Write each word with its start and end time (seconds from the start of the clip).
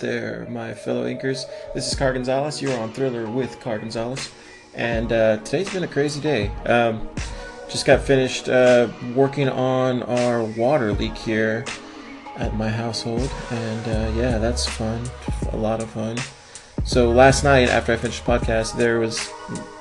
there, 0.00 0.46
my 0.50 0.74
fellow 0.74 1.04
inkers. 1.04 1.44
This 1.74 1.86
is 1.86 1.94
Car 1.94 2.12
Gonzalez. 2.12 2.60
You're 2.60 2.76
on 2.78 2.92
Thriller 2.92 3.30
with 3.30 3.60
Car 3.60 3.78
Gonzalez. 3.78 4.30
And 4.74 5.12
uh, 5.12 5.38
today's 5.38 5.72
been 5.72 5.84
a 5.84 5.88
crazy 5.88 6.20
day. 6.20 6.48
Um, 6.66 7.08
just 7.68 7.86
got 7.86 8.00
finished 8.00 8.48
uh, 8.48 8.88
working 9.14 9.48
on 9.48 10.02
our 10.04 10.42
water 10.42 10.92
leak 10.92 11.16
here 11.16 11.64
at 12.36 12.54
my 12.56 12.68
household. 12.68 13.30
And 13.50 13.88
uh, 13.88 14.20
yeah, 14.20 14.38
that's 14.38 14.66
fun. 14.66 15.02
A 15.52 15.56
lot 15.56 15.82
of 15.82 15.90
fun. 15.90 16.16
So 16.84 17.10
last 17.10 17.44
night, 17.44 17.68
after 17.68 17.92
I 17.92 17.96
finished 17.96 18.24
the 18.24 18.32
podcast, 18.32 18.76
there 18.76 18.98
was 18.98 19.30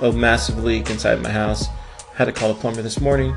a 0.02 0.11
massive 0.11 0.64
leak 0.64 0.89
inside 0.89 1.22
my 1.22 1.30
house. 1.31 1.67
Had 2.16 2.26
to 2.26 2.33
call 2.33 2.54
the 2.54 2.59
plumber 2.59 2.81
this 2.81 3.00
morning. 3.00 3.33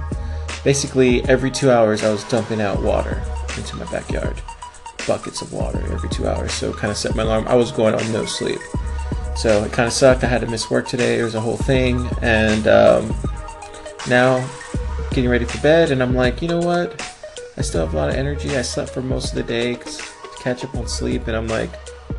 Basically, 0.65 1.25
every 1.29 1.51
two 1.51 1.71
hours, 1.71 2.03
I 2.03 2.11
was 2.11 2.25
dumping 2.25 2.61
out 2.61 2.83
water 2.83 3.23
into 3.57 3.77
my 3.77 3.91
backyard 3.91 4.43
buckets 5.07 5.43
of 5.43 5.53
water 5.53 5.81
every 5.93 6.09
two 6.09 6.27
hours. 6.27 6.53
So 6.53 6.73
kind 6.73 6.91
of 6.91 6.97
set 6.97 7.15
my 7.15 7.23
alarm. 7.23 7.47
I 7.49 7.55
was 7.55 7.73
going 7.73 7.95
on 7.95 8.13
no 8.13 8.25
sleep. 8.25 8.61
So 9.37 9.65
it 9.65 9.73
kind 9.73 9.87
of 9.87 9.93
sucked. 9.93 10.25
I 10.25 10.27
had 10.27 10.41
to 10.43 10.47
miss 10.47 10.71
work 10.71 10.87
today. 10.87 11.19
It 11.19 11.23
was 11.23 11.35
a 11.35 11.41
whole 11.41 11.57
thing. 11.57 12.09
And 12.21 12.67
um, 12.67 13.15
now 14.09 14.49
getting 15.11 15.31
ready 15.31 15.45
for 15.45 15.61
bed. 15.63 15.91
And 15.91 16.03
I'm 16.03 16.15
like, 16.15 16.43
you 16.43 16.49
know 16.49 16.61
what? 16.61 17.01
I 17.57 17.63
still 17.63 17.85
have 17.85 17.95
a 17.95 17.97
lot 17.97 18.09
of 18.09 18.15
energy. 18.15 18.57
I 18.57 18.63
slept 18.63 18.91
for 18.91 19.03
most 19.03 19.31
of 19.31 19.35
the 19.35 19.43
day 19.43 19.75
to 19.75 20.03
catch 20.41 20.65
up 20.65 20.75
on 20.75 20.87
sleep. 20.87 21.29
And 21.29 21.37
I'm 21.37 21.49
like, 21.49 21.71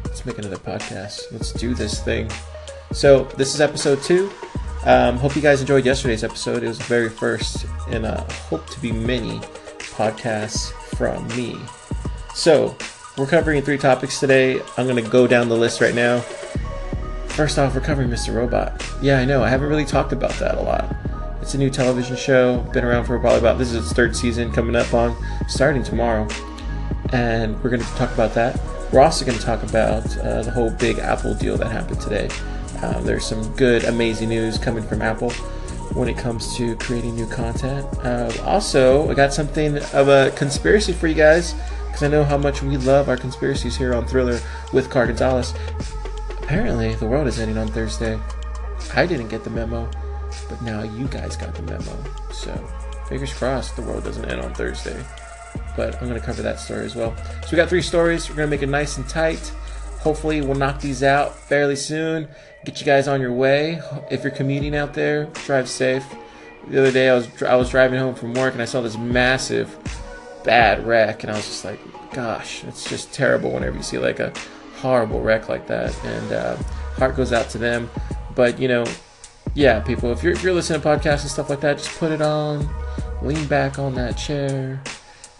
let's 0.05 0.25
make 0.25 0.37
another 0.37 0.57
podcast. 0.57 1.31
Let's 1.31 1.51
do 1.53 1.73
this 1.73 2.01
thing. 2.01 2.29
So 2.91 3.23
this 3.37 3.53
is 3.55 3.61
episode 3.61 4.01
two. 4.03 4.31
Um, 4.85 5.17
hope 5.17 5.35
you 5.35 5.41
guys 5.41 5.61
enjoyed 5.61 5.85
yesterday's 5.85 6.23
episode. 6.23 6.61
It 6.63 6.67
was 6.67 6.77
the 6.77 6.83
very 6.83 7.09
first 7.09 7.65
in 7.89 8.05
a 8.05 8.21
hope 8.33 8.69
to 8.69 8.79
be 8.81 8.91
many 8.91 9.39
podcasts 9.79 10.71
from 10.95 11.27
me. 11.29 11.57
So, 12.33 12.75
we're 13.15 13.27
covering 13.27 13.61
three 13.61 13.77
topics 13.77 14.19
today. 14.19 14.59
I'm 14.75 14.87
going 14.87 15.01
to 15.01 15.07
go 15.07 15.27
down 15.27 15.49
the 15.49 15.55
list 15.55 15.81
right 15.81 15.93
now. 15.93 16.21
First 17.27 17.59
off, 17.59 17.75
we're 17.75 17.81
covering 17.81 18.09
Mr. 18.09 18.33
Robot. 18.33 18.83
Yeah, 19.03 19.19
I 19.19 19.25
know, 19.25 19.43
I 19.43 19.49
haven't 19.49 19.69
really 19.69 19.85
talked 19.85 20.13
about 20.13 20.31
that 20.39 20.55
a 20.55 20.61
lot. 20.61 20.95
It's 21.43 21.53
a 21.53 21.59
new 21.59 21.69
television 21.69 22.15
show, 22.15 22.57
been 22.73 22.83
around 22.83 23.05
for 23.05 23.19
probably 23.19 23.37
about, 23.37 23.59
this 23.59 23.71
is 23.71 23.85
its 23.85 23.93
third 23.93 24.15
season 24.15 24.51
coming 24.51 24.75
up 24.75 24.91
on, 24.95 25.15
starting 25.47 25.83
tomorrow. 25.83 26.27
And 27.11 27.61
we're 27.63 27.69
going 27.69 27.83
to 27.83 27.95
talk 27.95 28.11
about 28.13 28.33
that. 28.33 28.59
We're 28.91 29.01
also 29.01 29.25
going 29.25 29.37
to 29.37 29.45
talk 29.45 29.61
about 29.61 30.17
uh, 30.17 30.41
the 30.41 30.51
whole 30.51 30.71
big 30.71 30.97
Apple 30.97 31.35
deal 31.35 31.55
that 31.57 31.71
happened 31.71 32.01
today. 32.01 32.29
Uh, 32.81 32.99
there's 33.01 33.27
some 33.27 33.55
good, 33.55 33.83
amazing 33.83 34.29
news 34.29 34.57
coming 34.57 34.83
from 34.83 35.03
Apple 35.03 35.29
when 35.93 36.09
it 36.09 36.17
comes 36.17 36.55
to 36.57 36.75
creating 36.77 37.15
new 37.15 37.27
content. 37.27 37.85
Uh, 38.03 38.31
also, 38.43 39.07
I 39.11 39.13
got 39.13 39.33
something 39.33 39.77
of 39.93 40.07
a 40.07 40.31
conspiracy 40.35 40.93
for 40.93 41.05
you 41.05 41.13
guys 41.13 41.53
because 41.93 42.07
I 42.07 42.07
know 42.07 42.23
how 42.23 42.39
much 42.39 42.63
we 42.63 42.75
love 42.77 43.07
our 43.07 43.15
conspiracies 43.15 43.77
here 43.77 43.93
on 43.93 44.07
Thriller 44.07 44.39
with 44.73 44.89
Car 44.89 45.05
Gonzalez. 45.05 45.53
Apparently, 46.41 46.95
the 46.95 47.05
world 47.05 47.27
is 47.27 47.37
ending 47.37 47.59
on 47.59 47.67
Thursday. 47.67 48.19
I 48.95 49.05
didn't 49.05 49.27
get 49.27 49.43
the 49.43 49.51
memo, 49.51 49.87
but 50.49 50.59
now 50.63 50.81
you 50.81 51.05
guys 51.07 51.37
got 51.37 51.53
the 51.53 51.61
memo. 51.61 51.95
So, 52.31 52.51
fingers 53.07 53.31
crossed 53.31 53.75
the 53.75 53.83
world 53.83 54.05
doesn't 54.05 54.25
end 54.25 54.41
on 54.41 54.55
Thursday. 54.55 55.05
But 55.77 55.93
I'm 56.01 56.09
going 56.09 56.19
to 56.19 56.25
cover 56.25 56.41
that 56.41 56.59
story 56.59 56.83
as 56.83 56.95
well. 56.95 57.15
So, 57.43 57.49
we 57.51 57.57
got 57.57 57.69
three 57.69 57.83
stories. 57.83 58.27
We're 58.27 58.37
going 58.37 58.47
to 58.47 58.55
make 58.55 58.63
it 58.63 58.69
nice 58.69 58.97
and 58.97 59.07
tight. 59.07 59.53
Hopefully, 59.99 60.41
we'll 60.41 60.55
knock 60.55 60.81
these 60.81 61.03
out 61.03 61.37
fairly 61.37 61.75
soon. 61.75 62.27
Get 62.65 62.79
you 62.79 62.87
guys 62.87 63.07
on 63.07 63.21
your 63.21 63.33
way. 63.33 63.79
If 64.09 64.23
you're 64.23 64.31
commuting 64.31 64.75
out 64.75 64.95
there, 64.95 65.25
drive 65.45 65.69
safe. 65.69 66.03
The 66.69 66.79
other 66.79 66.91
day, 66.91 67.09
I 67.09 67.13
was 67.13 67.43
I 67.43 67.55
was 67.55 67.69
driving 67.69 67.99
home 67.99 68.15
from 68.15 68.33
work 68.33 68.53
and 68.53 68.63
I 68.63 68.65
saw 68.65 68.81
this 68.81 68.97
massive 68.97 69.77
bad 70.43 70.85
wreck, 70.85 71.23
and 71.23 71.31
I 71.31 71.35
was 71.35 71.45
just 71.45 71.65
like, 71.65 71.79
gosh, 72.13 72.63
it's 72.63 72.89
just 72.89 73.13
terrible 73.13 73.51
whenever 73.51 73.75
you 73.77 73.83
see 73.83 73.97
like 73.97 74.19
a 74.19 74.33
horrible 74.77 75.21
wreck 75.21 75.49
like 75.49 75.67
that. 75.67 75.97
And 76.03 76.31
uh, 76.31 76.55
heart 76.97 77.15
goes 77.15 77.33
out 77.33 77.49
to 77.51 77.57
them. 77.57 77.89
But 78.35 78.59
you 78.59 78.67
know, 78.67 78.85
yeah, 79.55 79.79
people, 79.79 80.11
if 80.11 80.23
you're 80.23 80.33
if 80.33 80.43
you're 80.43 80.53
listening 80.53 80.81
to 80.81 80.87
podcasts 80.87 81.21
and 81.21 81.31
stuff 81.31 81.49
like 81.49 81.61
that, 81.61 81.77
just 81.77 81.97
put 81.97 82.11
it 82.11 82.21
on, 82.21 82.67
lean 83.21 83.45
back 83.47 83.79
on 83.79 83.95
that 83.95 84.17
chair, 84.17 84.81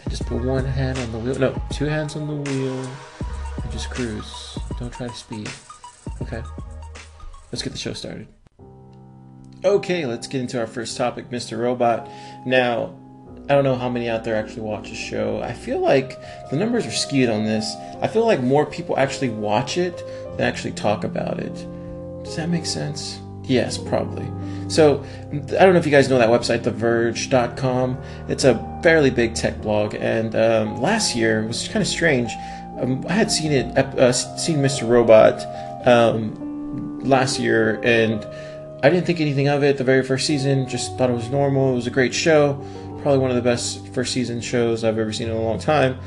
and 0.04 0.10
just 0.10 0.26
put 0.26 0.44
one 0.44 0.66
hand 0.66 0.98
on 1.00 1.12
the 1.12 1.20
wheel. 1.20 1.40
No, 1.40 1.62
two 1.72 1.86
hands 1.86 2.16
on 2.16 2.28
the 2.28 2.52
wheel, 2.52 2.80
and 3.62 3.72
just 3.72 3.90
cruise. 3.90 4.58
Don't 4.80 4.94
try 4.94 5.08
to 5.08 5.16
speed. 5.16 5.50
Okay, 6.22 6.44
let's 7.52 7.62
get 7.62 7.72
the 7.72 7.80
show 7.80 7.94
started. 7.94 8.28
Okay, 9.66 10.06
let's 10.06 10.28
get 10.28 10.42
into 10.42 10.60
our 10.60 10.68
first 10.68 10.98
topic, 10.98 11.30
Mr. 11.30 11.58
Robot. 11.58 12.10
Now, 12.46 13.00
I 13.50 13.56
don't 13.56 13.66
know 13.66 13.76
how 13.76 13.90
many 13.90 14.08
out 14.08 14.24
there 14.24 14.36
actually 14.36 14.62
watch 14.62 14.90
the 14.90 14.96
show. 14.96 15.42
I 15.42 15.52
feel 15.52 15.80
like 15.80 16.18
the 16.50 16.56
numbers 16.56 16.86
are 16.86 16.92
skewed 16.92 17.30
on 17.30 17.44
this. 17.44 17.76
I 18.02 18.08
feel 18.08 18.26
like 18.26 18.42
more 18.42 18.66
people 18.66 18.98
actually 18.98 19.30
watch 19.30 19.78
it 19.78 19.98
than 20.38 20.48
actually 20.48 20.72
talk 20.72 21.04
about 21.04 21.40
it. 21.40 21.54
Does 22.24 22.38
that 22.38 22.48
make 22.48 22.66
sense? 22.66 23.20
Yes, 23.44 23.78
probably. 23.78 24.26
So, 24.70 25.04
I 25.30 25.36
don't 25.36 25.74
know 25.74 25.80
if 25.80 25.86
you 25.86 25.92
guys 25.92 26.10
know 26.10 26.18
that 26.20 26.30
website, 26.30 26.64
TheVerge.com. 26.64 28.02
It's 28.30 28.46
a 28.46 28.80
fairly 28.82 29.10
big 29.10 29.36
tech 29.36 29.62
blog, 29.62 29.94
and 29.96 30.34
um, 30.38 30.82
last 30.82 31.14
year 31.14 31.46
was 31.46 31.68
kind 31.68 31.82
of 31.82 31.88
strange. 31.88 32.32
Um, 32.80 33.06
I 33.10 33.12
had 33.12 33.30
seen 33.30 33.52
it, 33.52 33.78
uh, 33.78 34.14
seen 34.14 34.60
Mr. 34.60 34.88
Robot 34.88 35.46
um, 35.86 37.02
last 37.02 37.40
year, 37.40 37.82
and 37.84 38.26
I 38.84 38.90
didn't 38.90 39.06
think 39.06 39.20
anything 39.20 39.50
of 39.50 39.64
it 39.64 39.78
the 39.78 39.84
very 39.84 40.04
first 40.04 40.26
season. 40.26 40.68
Just 40.70 40.98
thought 40.98 41.10
it 41.10 41.14
was 41.14 41.30
normal. 41.30 41.74
It 41.74 41.76
was 41.76 41.88
a 41.88 41.92
great 41.92 42.14
show 42.14 42.64
probably 43.04 43.20
one 43.20 43.30
of 43.30 43.36
the 43.36 43.42
best 43.42 43.88
first 43.90 44.14
season 44.14 44.42
shows 44.42 44.84
I've 44.84 44.98
ever 44.98 45.14
seen 45.14 45.30
in 45.30 45.36
a 45.36 45.42
long 45.42 45.60
time. 45.60 46.00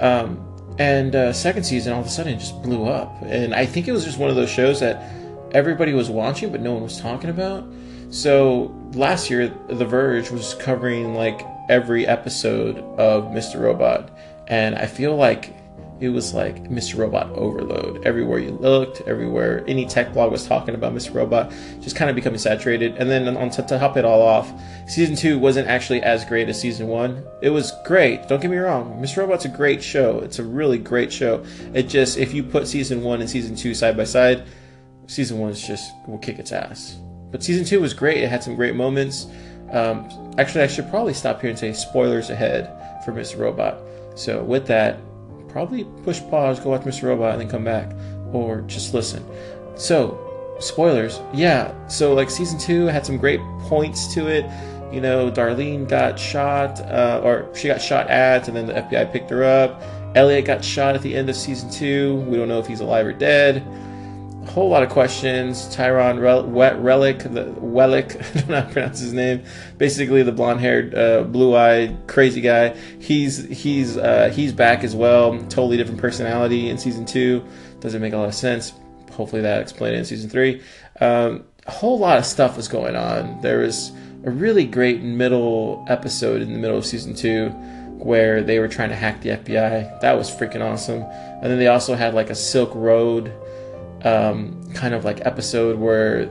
Um, 0.00 0.46
and 0.78 1.14
uh, 1.14 1.32
second 1.32 1.64
season, 1.64 1.92
all 1.92 2.00
of 2.00 2.06
a 2.06 2.10
sudden, 2.10 2.34
it 2.34 2.38
just 2.38 2.60
blew 2.62 2.86
up. 2.86 3.14
And 3.22 3.54
I 3.54 3.64
think 3.64 3.88
it 3.88 3.92
was 3.92 4.04
just 4.04 4.18
one 4.18 4.28
of 4.28 4.36
those 4.36 4.50
shows 4.50 4.80
that 4.80 5.10
everybody 5.52 5.92
was 5.92 6.10
watching, 6.10 6.50
but 6.50 6.60
no 6.60 6.72
one 6.72 6.82
was 6.82 7.00
talking 7.00 7.30
about. 7.30 7.64
So 8.10 8.74
last 8.92 9.30
year, 9.30 9.48
The 9.68 9.86
Verge 9.86 10.30
was 10.30 10.54
covering 10.54 11.14
like 11.14 11.46
every 11.68 12.06
episode 12.06 12.78
of 12.98 13.24
Mr. 13.24 13.60
Robot, 13.60 14.10
and 14.48 14.74
I 14.74 14.86
feel 14.86 15.16
like 15.16 15.54
it 16.02 16.08
was 16.08 16.34
like 16.34 16.64
Mr. 16.64 16.98
Robot 16.98 17.30
overload. 17.30 18.04
Everywhere 18.04 18.40
you 18.40 18.50
looked, 18.50 19.02
everywhere 19.02 19.64
any 19.68 19.86
tech 19.86 20.12
blog 20.12 20.32
was 20.32 20.44
talking 20.44 20.74
about 20.74 20.92
Mr. 20.92 21.14
Robot, 21.14 21.52
just 21.80 21.94
kind 21.94 22.10
of 22.10 22.16
becoming 22.16 22.40
saturated. 22.40 22.96
And 22.96 23.08
then 23.08 23.36
on 23.36 23.50
to, 23.50 23.62
to 23.62 23.78
top 23.78 23.96
it 23.96 24.04
all 24.04 24.20
off, 24.20 24.52
season 24.88 25.14
two 25.14 25.38
wasn't 25.38 25.68
actually 25.68 26.02
as 26.02 26.24
great 26.24 26.48
as 26.48 26.60
season 26.60 26.88
one. 26.88 27.24
It 27.40 27.50
was 27.50 27.72
great. 27.84 28.26
Don't 28.26 28.42
get 28.42 28.50
me 28.50 28.56
wrong. 28.56 29.00
Mr. 29.00 29.18
Robot's 29.18 29.44
a 29.44 29.48
great 29.48 29.80
show. 29.80 30.18
It's 30.18 30.40
a 30.40 30.44
really 30.44 30.76
great 30.76 31.12
show. 31.12 31.44
It 31.72 31.84
just 31.84 32.18
if 32.18 32.34
you 32.34 32.42
put 32.42 32.66
season 32.66 33.04
one 33.04 33.20
and 33.20 33.30
season 33.30 33.54
two 33.54 33.72
side 33.72 33.96
by 33.96 34.02
side, 34.02 34.42
season 35.06 35.38
one 35.38 35.50
is 35.50 35.64
just 35.64 35.92
will 36.08 36.18
kick 36.18 36.40
its 36.40 36.50
ass. 36.50 36.96
But 37.30 37.44
season 37.44 37.64
two 37.64 37.80
was 37.80 37.94
great. 37.94 38.24
It 38.24 38.28
had 38.28 38.42
some 38.42 38.56
great 38.56 38.74
moments. 38.74 39.28
Um, 39.70 40.34
actually, 40.36 40.64
I 40.64 40.66
should 40.66 40.90
probably 40.90 41.14
stop 41.14 41.40
here 41.40 41.50
and 41.50 41.58
say 41.58 41.72
spoilers 41.72 42.28
ahead 42.28 42.66
for 43.04 43.12
Mr. 43.12 43.38
Robot. 43.38 43.78
So 44.16 44.42
with 44.42 44.66
that, 44.66 44.98
probably 45.52 45.84
push 46.04 46.20
pause, 46.30 46.58
go 46.58 46.70
watch 46.70 46.82
Mr. 46.82 47.04
Robot, 47.04 47.32
and 47.32 47.42
then 47.42 47.48
come 47.48 47.64
back, 47.64 47.92
or 48.32 48.62
just 48.62 48.94
listen. 48.94 49.24
So, 49.76 50.56
spoilers, 50.60 51.20
yeah. 51.32 51.72
So, 51.88 52.14
like 52.14 52.30
season 52.30 52.58
two 52.58 52.86
had 52.86 53.06
some 53.06 53.18
great 53.18 53.40
points 53.60 54.12
to 54.14 54.28
it. 54.28 54.44
You 54.92 55.00
know, 55.00 55.30
Darlene 55.30 55.88
got 55.88 56.18
shot, 56.18 56.80
uh, 56.80 57.20
or 57.22 57.48
she 57.54 57.68
got 57.68 57.80
shot 57.80 58.08
at, 58.08 58.48
and 58.48 58.56
then 58.56 58.66
the 58.66 58.74
FBI 58.74 59.12
picked 59.12 59.30
her 59.30 59.44
up. 59.44 59.82
Elliot 60.14 60.44
got 60.44 60.64
shot 60.64 60.94
at 60.94 61.02
the 61.02 61.14
end 61.14 61.30
of 61.30 61.36
season 61.36 61.70
two. 61.70 62.16
We 62.28 62.36
don't 62.36 62.48
know 62.48 62.58
if 62.58 62.66
he's 62.66 62.80
alive 62.80 63.06
or 63.06 63.12
dead 63.12 63.64
whole 64.46 64.68
lot 64.68 64.82
of 64.82 64.90
questions. 64.90 65.74
Tyron 65.74 66.20
Rel- 66.20 66.46
Relic, 66.48 67.18
the 67.20 67.54
Wellick, 67.60 68.16
I 68.36 68.40
don't 68.40 68.48
know 68.48 68.60
how 68.60 68.66
to 68.66 68.72
pronounce 68.72 69.00
his 69.00 69.12
name. 69.12 69.44
Basically, 69.78 70.22
the 70.22 70.32
blonde-haired, 70.32 70.94
uh, 70.94 71.22
blue-eyed, 71.24 72.06
crazy 72.06 72.40
guy. 72.40 72.76
He's 73.00 73.44
he's 73.48 73.96
uh, 73.96 74.32
he's 74.34 74.52
back 74.52 74.84
as 74.84 74.94
well. 74.94 75.38
Totally 75.44 75.76
different 75.76 76.00
personality 76.00 76.68
in 76.68 76.78
season 76.78 77.04
two. 77.04 77.44
Doesn't 77.80 78.00
make 78.00 78.12
a 78.12 78.18
lot 78.18 78.28
of 78.28 78.34
sense. 78.34 78.72
Hopefully, 79.12 79.42
that 79.42 79.60
explained 79.60 79.96
it 79.96 80.00
in 80.00 80.04
season 80.04 80.30
three. 80.30 80.62
Um, 81.00 81.44
a 81.66 81.70
whole 81.70 81.98
lot 81.98 82.18
of 82.18 82.26
stuff 82.26 82.56
was 82.56 82.68
going 82.68 82.96
on. 82.96 83.40
There 83.40 83.58
was 83.58 83.92
a 84.24 84.30
really 84.30 84.64
great 84.64 85.02
middle 85.02 85.84
episode 85.88 86.42
in 86.42 86.52
the 86.52 86.58
middle 86.58 86.78
of 86.78 86.86
season 86.86 87.14
two 87.14 87.50
where 87.98 88.42
they 88.42 88.58
were 88.58 88.68
trying 88.68 88.88
to 88.88 88.96
hack 88.96 89.20
the 89.20 89.30
FBI. 89.30 90.00
That 90.00 90.14
was 90.14 90.30
freaking 90.30 90.60
awesome. 90.60 91.02
And 91.02 91.44
then 91.44 91.58
they 91.58 91.68
also 91.68 91.94
had 91.94 92.14
like 92.14 92.30
a 92.30 92.34
Silk 92.34 92.72
Road 92.74 93.32
um, 94.04 94.72
kind 94.74 94.94
of 94.94 95.04
like 95.04 95.24
episode 95.26 95.78
where 95.78 96.30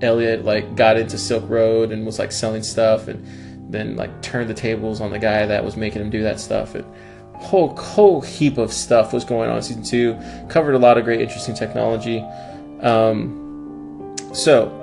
Elliot 0.00 0.44
like 0.44 0.74
got 0.74 0.96
into 0.96 1.16
Silk 1.16 1.48
Road 1.48 1.92
and 1.92 2.04
was 2.04 2.18
like 2.18 2.32
selling 2.32 2.62
stuff 2.62 3.08
and 3.08 3.72
then 3.72 3.96
like 3.96 4.22
turned 4.22 4.50
the 4.50 4.54
tables 4.54 5.00
on 5.00 5.10
the 5.10 5.18
guy 5.18 5.46
that 5.46 5.64
was 5.64 5.76
making 5.76 6.02
him 6.02 6.10
do 6.10 6.22
that 6.22 6.40
stuff. 6.40 6.74
And 6.74 6.84
whole 7.34 7.76
whole 7.76 8.20
heap 8.20 8.58
of 8.58 8.72
stuff 8.72 9.12
was 9.12 9.24
going 9.24 9.50
on 9.50 9.56
in 9.56 9.62
season 9.62 9.82
two. 9.82 10.18
Covered 10.48 10.74
a 10.74 10.78
lot 10.78 10.98
of 10.98 11.04
great, 11.04 11.20
interesting 11.20 11.54
technology. 11.54 12.20
Um, 12.80 14.14
so 14.34 14.78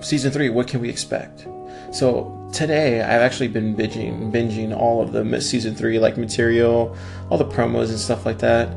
season 0.00 0.32
three, 0.32 0.48
what 0.48 0.66
can 0.66 0.80
we 0.80 0.88
expect? 0.88 1.46
So 1.92 2.36
today 2.52 3.00
I've 3.02 3.20
actually 3.20 3.48
been 3.48 3.76
binging 3.76 4.32
binging 4.32 4.76
all 4.76 5.02
of 5.02 5.12
the 5.12 5.40
season 5.40 5.74
three 5.74 5.98
like 5.98 6.16
material, 6.16 6.96
all 7.28 7.38
the 7.38 7.44
promos 7.44 7.90
and 7.90 7.98
stuff 7.98 8.26
like 8.26 8.38
that. 8.38 8.68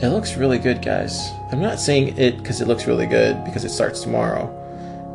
It 0.00 0.10
looks 0.10 0.36
really 0.36 0.58
good, 0.58 0.80
guys. 0.80 1.32
I'm 1.50 1.60
not 1.60 1.80
saying 1.80 2.16
it 2.16 2.38
because 2.38 2.60
it 2.60 2.68
looks 2.68 2.86
really 2.86 3.06
good 3.06 3.44
because 3.44 3.64
it 3.64 3.70
starts 3.70 4.02
tomorrow. 4.02 4.46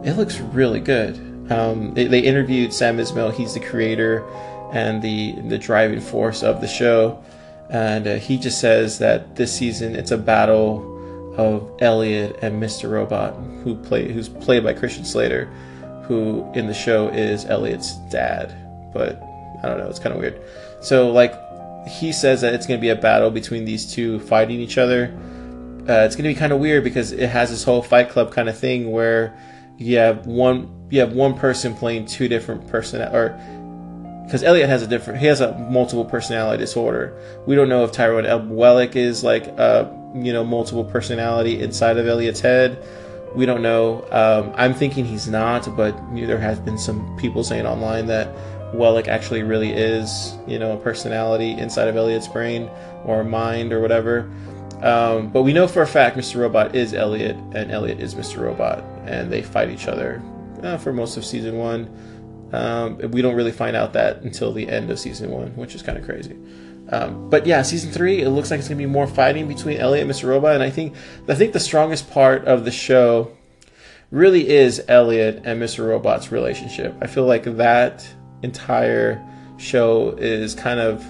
It 0.03 0.18
looks 0.18 0.41
really 0.41 0.81
good. 0.81 1.15
Um, 1.50 1.94
they, 1.94 2.06
they, 2.07 2.19
interviewed 2.19 2.74
Sam 2.74 2.97
Esmail. 2.97 3.33
He's 3.33 3.53
the 3.53 3.62
creator 3.62 4.25
and 4.74 5.01
the 5.01 5.39
the 5.47 5.57
driving 5.57 6.01
force 6.01 6.44
of 6.44 6.59
the 6.59 6.68
show, 6.68 7.24
and 7.69 8.07
uh, 8.07 8.15
he 8.15 8.38
just 8.38 8.59
says 8.59 9.00
that 9.00 9.38
this 9.38 9.53
season 9.53 9.95
it's 9.95 10.12
a 10.12 10.18
battle 10.18 10.89
of 11.38 11.69
Elliot 11.81 12.39
and 12.41 12.62
Mr. 12.62 12.89
Robot, 12.89 13.36
who 13.63 13.75
play 13.75 14.12
who's 14.12 14.27
played 14.27 14.65
by 14.65 14.74
Christian 14.74 15.06
Slater, 15.06 15.45
who 16.07 16.50
in 16.53 16.68
the 16.68 16.74
show 16.74 17.07
is 17.07 17.45
Elliot's 17.45 17.95
dad. 18.09 18.53
But 18.94 19.21
I 19.63 19.68
don't 19.68 19.77
know, 19.77 19.88
it's 19.88 20.00
kind 20.00 20.13
of 20.13 20.19
weird. 20.19 20.41
So 20.81 21.09
like 21.09 21.33
he 21.88 22.12
says 22.12 22.41
that 22.41 22.53
it's 22.53 22.65
going 22.65 22.80
to 22.80 22.81
be 22.81 22.89
a 22.89 22.95
battle 22.95 23.31
between 23.31 23.65
these 23.65 23.91
two 23.91 24.19
fighting 24.21 24.59
each 24.59 24.77
other. 24.77 25.18
Uh, 25.88 26.06
it's 26.06 26.15
going 26.15 26.24
to 26.24 26.33
be 26.33 26.35
kind 26.35 26.53
of 26.53 26.59
weird 26.59 26.83
because 26.83 27.12
it 27.12 27.30
has 27.30 27.50
this 27.50 27.63
whole 27.63 27.81
Fight 27.81 28.09
Club 28.09 28.31
kind 28.31 28.47
of 28.47 28.57
thing 28.57 28.91
where 28.91 29.38
you 29.77 29.97
have 29.97 30.25
one 30.25 30.88
you 30.89 31.00
have 31.00 31.13
one 31.13 31.33
person 31.33 31.75
playing 31.75 32.06
two 32.06 32.27
different 32.27 32.68
person 32.68 33.01
or 33.01 33.30
because 34.25 34.44
Elliot 34.44 34.69
has 34.69 34.81
a 34.81 34.88
different 34.88 35.19
he 35.19 35.25
has 35.25 35.41
a 35.41 35.57
multiple 35.57 36.06
personality 36.06 36.59
disorder. 36.59 37.19
We 37.45 37.56
don't 37.56 37.69
know 37.69 37.83
if 37.83 37.91
Tyrone 37.91 38.25
Wellick 38.50 38.95
is 38.95 39.24
like 39.24 39.47
a 39.47 39.91
you 40.15 40.31
know 40.31 40.44
multiple 40.44 40.83
personality 40.83 41.62
inside 41.62 41.97
of 41.97 42.07
Elliot's 42.07 42.39
head. 42.39 42.83
We 43.36 43.45
don't 43.45 43.62
know. 43.62 44.07
Um, 44.12 44.53
I'm 44.56 44.74
thinking 44.74 45.06
he's 45.06 45.27
not, 45.27 45.75
but 45.75 45.95
there 46.13 46.38
has 46.38 46.59
been 46.59 46.77
some 46.77 47.18
people 47.18 47.44
saying 47.44 47.65
online 47.65 48.06
that 48.07 48.27
Wellick 48.74 49.08
actually 49.08 49.44
really 49.44 49.72
is, 49.72 50.36
you 50.48 50.60
know, 50.60 50.74
a 50.74 50.78
personality 50.78 51.52
inside 51.52 51.88
of 51.88 51.96
Elliot's 51.96 52.28
brain 52.28 52.70
or 53.06 53.24
mind 53.24 53.72
or 53.72 53.81
whatever. 53.81 54.30
Um, 54.81 55.30
but 55.30 55.44
we 55.44 55.54
know 55.54 55.68
for 55.68 55.81
a 55.81 55.88
fact 55.88 56.18
Mr. 56.18 56.42
Robot 56.42 56.75
is 56.75 56.94
Elliot 56.94 57.38
and 57.54 57.72
Elliot 57.72 58.00
is 58.00 58.16
Mr. 58.16 58.42
Robot, 58.42 58.84
and 59.06 59.31
they 59.31 59.42
fight 59.42 59.70
each 59.70 59.88
other 59.88 60.22
uh, 60.62 60.78
for 60.78 60.92
most 60.92 61.16
of 61.16 61.25
season 61.25 61.58
one. 61.58 61.90
Um, 62.52 62.98
we 63.12 63.22
don't 63.22 63.36
really 63.36 63.52
find 63.52 63.75
out 63.75 63.94
that 63.94 64.22
until 64.22 64.52
the 64.52 64.68
end 64.68 64.92
of 64.92 65.00
season 65.00 65.31
one, 65.31 65.56
which 65.56 65.74
is 65.74 65.81
kind 65.81 65.98
of 65.98 66.04
crazy. 66.04 66.38
Um, 66.90 67.30
but 67.30 67.48
yeah, 67.48 67.62
season 67.62 67.92
three, 67.92 68.22
it 68.22 68.30
looks 68.30 68.52
like 68.52 68.60
it's 68.60 68.68
gonna 68.68 68.78
be 68.78 68.86
more 68.86 69.08
fighting 69.08 69.48
between 69.48 69.78
Elliot 69.78 70.04
and 70.04 70.12
Mr. 70.12 70.28
Robot, 70.28 70.56
and 70.56 70.64
I 70.64 70.70
think 70.70 70.96
I 71.30 71.36
think 71.36 71.54
the 71.54 71.60
strongest 71.60 72.12
part 72.12 72.46
of 72.46 72.66
the 72.66 72.72
show 72.72 73.31
really 74.12 74.50
is 74.50 74.84
Elliot 74.88 75.42
and 75.46 75.62
Mr. 75.62 75.88
Robot's 75.88 76.31
relationship. 76.31 76.94
I 77.02 77.08
feel 77.08 77.25
like 77.25 77.46
that 77.58 78.06
entire 78.44 79.25
show 79.57 80.12
is 80.19 80.54
kind 80.54 80.80
of 80.80 81.04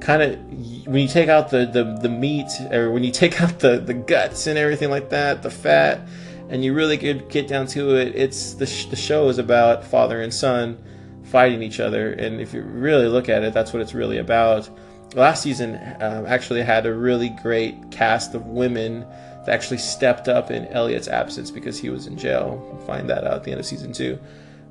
kind 0.00 0.22
of 0.22 0.38
when 0.86 1.02
you 1.02 1.08
take 1.08 1.28
out 1.28 1.50
the, 1.50 1.66
the, 1.66 1.98
the 2.00 2.08
meat 2.08 2.48
or 2.72 2.90
when 2.90 3.04
you 3.04 3.10
take 3.12 3.40
out 3.40 3.58
the, 3.60 3.78
the 3.78 3.94
guts 3.94 4.46
and 4.46 4.58
everything 4.58 4.90
like 4.90 5.10
that, 5.10 5.42
the 5.42 5.50
fat, 5.50 6.00
and 6.48 6.64
you 6.64 6.74
really 6.74 6.96
get, 6.96 7.28
get 7.28 7.46
down 7.46 7.66
to 7.68 7.96
it, 7.96 8.14
it's 8.16 8.54
the, 8.54 8.66
sh- 8.66 8.86
the 8.86 8.96
show 8.96 9.28
is 9.28 9.38
about 9.38 9.84
father 9.84 10.20
and 10.22 10.32
son 10.32 10.82
fighting 11.24 11.62
each 11.62 11.78
other. 11.78 12.12
And 12.12 12.40
if 12.40 12.52
you 12.52 12.62
really 12.62 13.06
look 13.06 13.28
at 13.28 13.44
it, 13.44 13.54
that's 13.54 13.72
what 13.72 13.82
it's 13.82 13.94
really 13.94 14.18
about. 14.18 14.68
Last 15.14 15.42
season 15.42 15.76
um, 16.00 16.26
actually 16.26 16.62
had 16.62 16.86
a 16.86 16.94
really 16.94 17.28
great 17.42 17.90
cast 17.90 18.34
of 18.34 18.46
women 18.46 19.00
that 19.44 19.50
actually 19.50 19.78
stepped 19.78 20.28
up 20.28 20.50
in 20.50 20.66
Elliot's 20.68 21.08
absence 21.08 21.50
because 21.50 21.78
he 21.78 21.90
was 21.90 22.06
in 22.06 22.16
jail. 22.16 22.60
We'll 22.72 22.86
find 22.86 23.08
that 23.10 23.24
out 23.24 23.34
at 23.34 23.44
the 23.44 23.50
end 23.52 23.60
of 23.60 23.66
season 23.66 23.92
two 23.92 24.18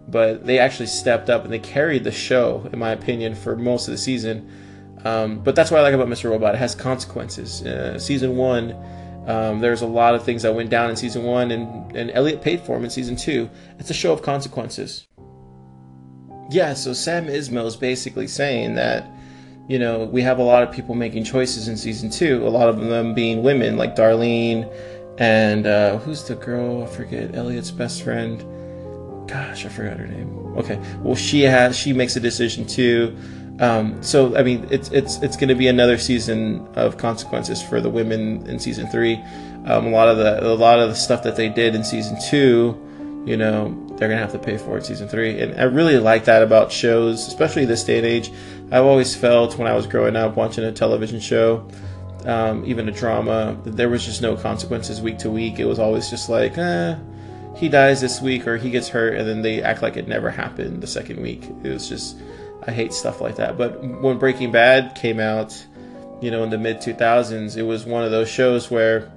but 0.09 0.45
they 0.45 0.59
actually 0.59 0.87
stepped 0.87 1.29
up 1.29 1.43
and 1.43 1.53
they 1.53 1.59
carried 1.59 2.03
the 2.03 2.11
show, 2.11 2.67
in 2.71 2.79
my 2.79 2.91
opinion, 2.91 3.35
for 3.35 3.55
most 3.55 3.87
of 3.87 3.91
the 3.91 3.97
season. 3.97 4.49
Um, 5.05 5.39
but 5.39 5.55
that's 5.55 5.71
what 5.71 5.79
I 5.79 5.83
like 5.83 5.93
about 5.93 6.07
Mr. 6.07 6.29
Robot. 6.29 6.55
It 6.55 6.57
has 6.57 6.75
consequences. 6.75 7.61
Uh, 7.61 7.97
season 7.99 8.35
one, 8.35 8.75
um, 9.27 9.59
there's 9.59 9.81
a 9.81 9.87
lot 9.87 10.15
of 10.15 10.23
things 10.23 10.41
that 10.41 10.53
went 10.53 10.69
down 10.69 10.89
in 10.89 10.95
season 10.95 11.23
one, 11.23 11.51
and, 11.51 11.95
and 11.95 12.11
Elliot 12.11 12.41
paid 12.41 12.61
for 12.61 12.75
them 12.75 12.83
in 12.83 12.89
season 12.89 13.15
two. 13.15 13.49
It's 13.77 13.89
a 13.89 13.93
show 13.93 14.11
of 14.11 14.21
consequences. 14.21 15.07
Yeah, 16.49 16.73
so 16.73 16.93
Sam 16.93 17.27
Esmail 17.27 17.65
is 17.65 17.75
basically 17.75 18.27
saying 18.27 18.75
that, 18.75 19.07
you 19.67 19.77
know, 19.77 20.05
we 20.05 20.23
have 20.23 20.39
a 20.39 20.43
lot 20.43 20.63
of 20.63 20.71
people 20.71 20.95
making 20.95 21.23
choices 21.23 21.67
in 21.67 21.77
season 21.77 22.09
two, 22.09 22.45
a 22.45 22.49
lot 22.49 22.69
of 22.69 22.79
them 22.81 23.13
being 23.13 23.43
women, 23.43 23.77
like 23.77 23.95
Darlene, 23.95 24.67
and 25.19 25.67
uh, 25.67 25.97
who's 25.99 26.23
the 26.23 26.35
girl? 26.35 26.83
I 26.83 26.87
forget, 26.87 27.35
Elliot's 27.35 27.71
best 27.71 28.01
friend 28.01 28.43
gosh, 29.29 29.65
I 29.65 29.69
forgot 29.69 29.97
her 29.97 30.07
name. 30.07 30.35
Okay, 30.57 30.79
well, 31.01 31.15
she 31.15 31.41
has 31.41 31.77
she 31.77 31.93
makes 31.93 32.15
a 32.15 32.19
decision 32.19 32.65
too. 32.65 33.15
Um, 33.59 34.01
so 34.01 34.35
I 34.35 34.43
mean, 34.43 34.67
it's 34.71 34.89
it's 34.89 35.21
it's 35.21 35.35
going 35.35 35.49
to 35.49 35.55
be 35.55 35.67
another 35.67 35.97
season 35.97 36.67
of 36.75 36.97
consequences 36.97 37.61
for 37.61 37.81
the 37.81 37.89
women 37.89 38.47
in 38.47 38.59
season 38.59 38.87
three. 38.87 39.21
Um, 39.65 39.87
a 39.87 39.89
lot 39.89 40.07
of 40.07 40.17
the 40.17 40.43
a 40.43 40.55
lot 40.55 40.79
of 40.79 40.89
the 40.89 40.95
stuff 40.95 41.23
that 41.23 41.35
they 41.35 41.49
did 41.49 41.75
in 41.75 41.83
season 41.83 42.17
two, 42.29 42.77
you 43.25 43.37
know, 43.37 43.87
they're 43.97 44.07
gonna 44.07 44.21
have 44.21 44.31
to 44.31 44.39
pay 44.39 44.57
for 44.57 44.77
it 44.77 44.85
season 44.85 45.09
three. 45.09 45.39
And 45.41 45.59
I 45.59 45.63
really 45.63 45.97
like 45.97 46.25
that 46.25 46.41
about 46.41 46.71
shows, 46.71 47.27
especially 47.27 47.65
this 47.65 47.83
day 47.83 47.97
and 47.97 48.07
age. 48.07 48.31
I've 48.71 48.85
always 48.85 49.15
felt 49.15 49.57
when 49.57 49.67
I 49.67 49.75
was 49.75 49.85
growing 49.87 50.15
up 50.15 50.37
watching 50.37 50.63
a 50.63 50.71
television 50.71 51.19
show, 51.19 51.67
um, 52.25 52.63
even 52.65 52.87
a 52.87 52.91
drama, 52.91 53.59
that 53.65 53.75
there 53.75 53.89
was 53.89 54.05
just 54.05 54.21
no 54.21 54.37
consequences 54.37 55.01
week 55.01 55.17
to 55.19 55.29
week. 55.29 55.59
It 55.59 55.65
was 55.65 55.79
always 55.79 56.09
just 56.09 56.29
like, 56.29 56.57
eh, 56.57 56.95
he 57.59 57.67
dies 57.67 57.99
this 57.99 58.21
week 58.21 58.47
or 58.47 58.55
he 58.55 58.69
gets 58.69 58.87
hurt 58.87 59.15
and 59.15 59.27
then 59.27 59.41
they 59.41 59.61
act 59.61 59.81
like 59.81 59.97
it 59.97 60.07
never 60.07 60.29
happened 60.29 60.81
the 60.81 60.87
second 60.87 61.21
week. 61.21 61.43
It 61.61 61.69
was 61.69 61.89
just 61.89 62.17
I 62.65 62.71
hate 62.71 62.93
stuff 62.93 63.19
like 63.19 63.35
that. 63.35 63.57
But 63.57 63.83
when 63.83 64.17
Breaking 64.17 64.49
Bad 64.49 64.95
came 64.95 65.19
out, 65.19 65.53
you 66.21 66.31
know, 66.31 66.43
in 66.43 66.51
the 66.51 66.57
mid 66.57 66.77
2000s, 66.77 67.57
it 67.57 67.63
was 67.63 67.85
one 67.85 68.05
of 68.05 68.11
those 68.11 68.29
shows 68.29 68.71
where 68.71 69.11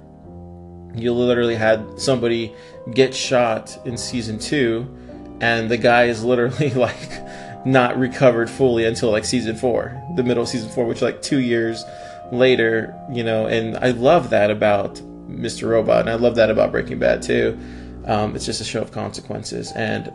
you 0.93 1.13
literally 1.13 1.55
had 1.55 1.97
somebody 1.97 2.53
get 2.93 3.15
shot 3.15 3.77
in 3.85 3.97
season 3.97 4.37
2 4.37 5.37
and 5.39 5.71
the 5.71 5.77
guy 5.77 6.05
is 6.05 6.23
literally 6.25 6.69
like 6.73 7.65
not 7.65 7.97
recovered 7.97 8.49
fully 8.49 8.83
until 8.83 9.09
like 9.09 9.23
season 9.23 9.55
4, 9.55 10.15
the 10.17 10.23
middle 10.23 10.43
of 10.43 10.49
season 10.49 10.69
4, 10.69 10.85
which 10.85 11.01
like 11.01 11.21
2 11.21 11.39
years 11.39 11.85
later, 12.33 12.93
you 13.09 13.23
know, 13.23 13.47
and 13.47 13.77
I 13.77 13.91
love 13.91 14.31
that 14.31 14.51
about 14.51 14.95
Mr. 15.29 15.69
Robot 15.69 16.01
and 16.01 16.09
I 16.09 16.15
love 16.15 16.35
that 16.35 16.49
about 16.49 16.73
Breaking 16.73 16.99
Bad 16.99 17.21
too 17.21 17.57
um, 18.05 18.35
it's 18.35 18.45
just 18.45 18.61
a 18.61 18.65
show 18.65 18.81
of 18.81 18.91
consequences. 18.91 19.71
And, 19.73 20.11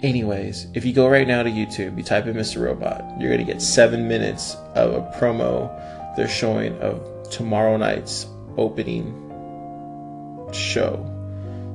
anyways, 0.00 0.66
if 0.74 0.84
you 0.84 0.92
go 0.92 1.08
right 1.08 1.26
now 1.26 1.42
to 1.42 1.50
YouTube, 1.50 1.96
you 1.96 2.04
type 2.04 2.26
in 2.26 2.34
Mr. 2.34 2.64
Robot, 2.64 3.04
you're 3.18 3.30
going 3.30 3.44
to 3.44 3.52
get 3.52 3.62
seven 3.62 4.08
minutes 4.08 4.54
of 4.74 4.94
a 4.94 5.18
promo 5.18 5.68
they're 6.16 6.28
showing 6.28 6.76
of 6.80 7.30
tomorrow 7.30 7.76
night's 7.76 8.26
opening 8.56 9.14
show. 10.52 11.14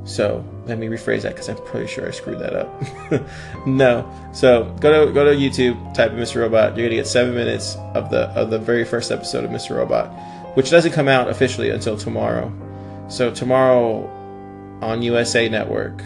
So 0.06 0.46
let 0.66 0.78
me 0.78 0.88
rephrase 0.88 1.22
that 1.22 1.30
because 1.30 1.48
I'm 1.48 1.56
pretty 1.64 1.88
sure 1.88 2.08
I 2.08 2.12
screwed 2.12 2.40
that 2.40 2.54
up. 2.54 3.26
no, 3.66 4.10
so 4.34 4.66
go 4.82 5.06
to 5.06 5.14
go 5.14 5.24
to 5.24 5.32
YouTube, 5.32 5.94
type 5.94 6.12
in 6.12 6.18
Mr. 6.18 6.42
Robot. 6.42 6.76
You're 6.76 6.88
gonna 6.88 6.98
get 6.98 7.08
seven 7.08 7.34
minutes 7.34 7.78
of 7.94 8.10
the 8.10 8.24
of 8.32 8.50
the 8.50 8.60
very 8.60 8.84
first 8.84 9.12
episode 9.12 9.46
of 9.46 9.52
Mr. 9.52 9.78
Robot, 9.78 10.08
which 10.56 10.70
doesn't 10.70 10.92
come 10.92 11.08
out 11.08 11.30
officially 11.30 11.70
until 11.70 11.98
tomorrow. 11.98 12.52
So 13.08 13.32
tomorrow 13.32 14.10
on 14.84 15.02
USA 15.02 15.50
Network 15.50 16.02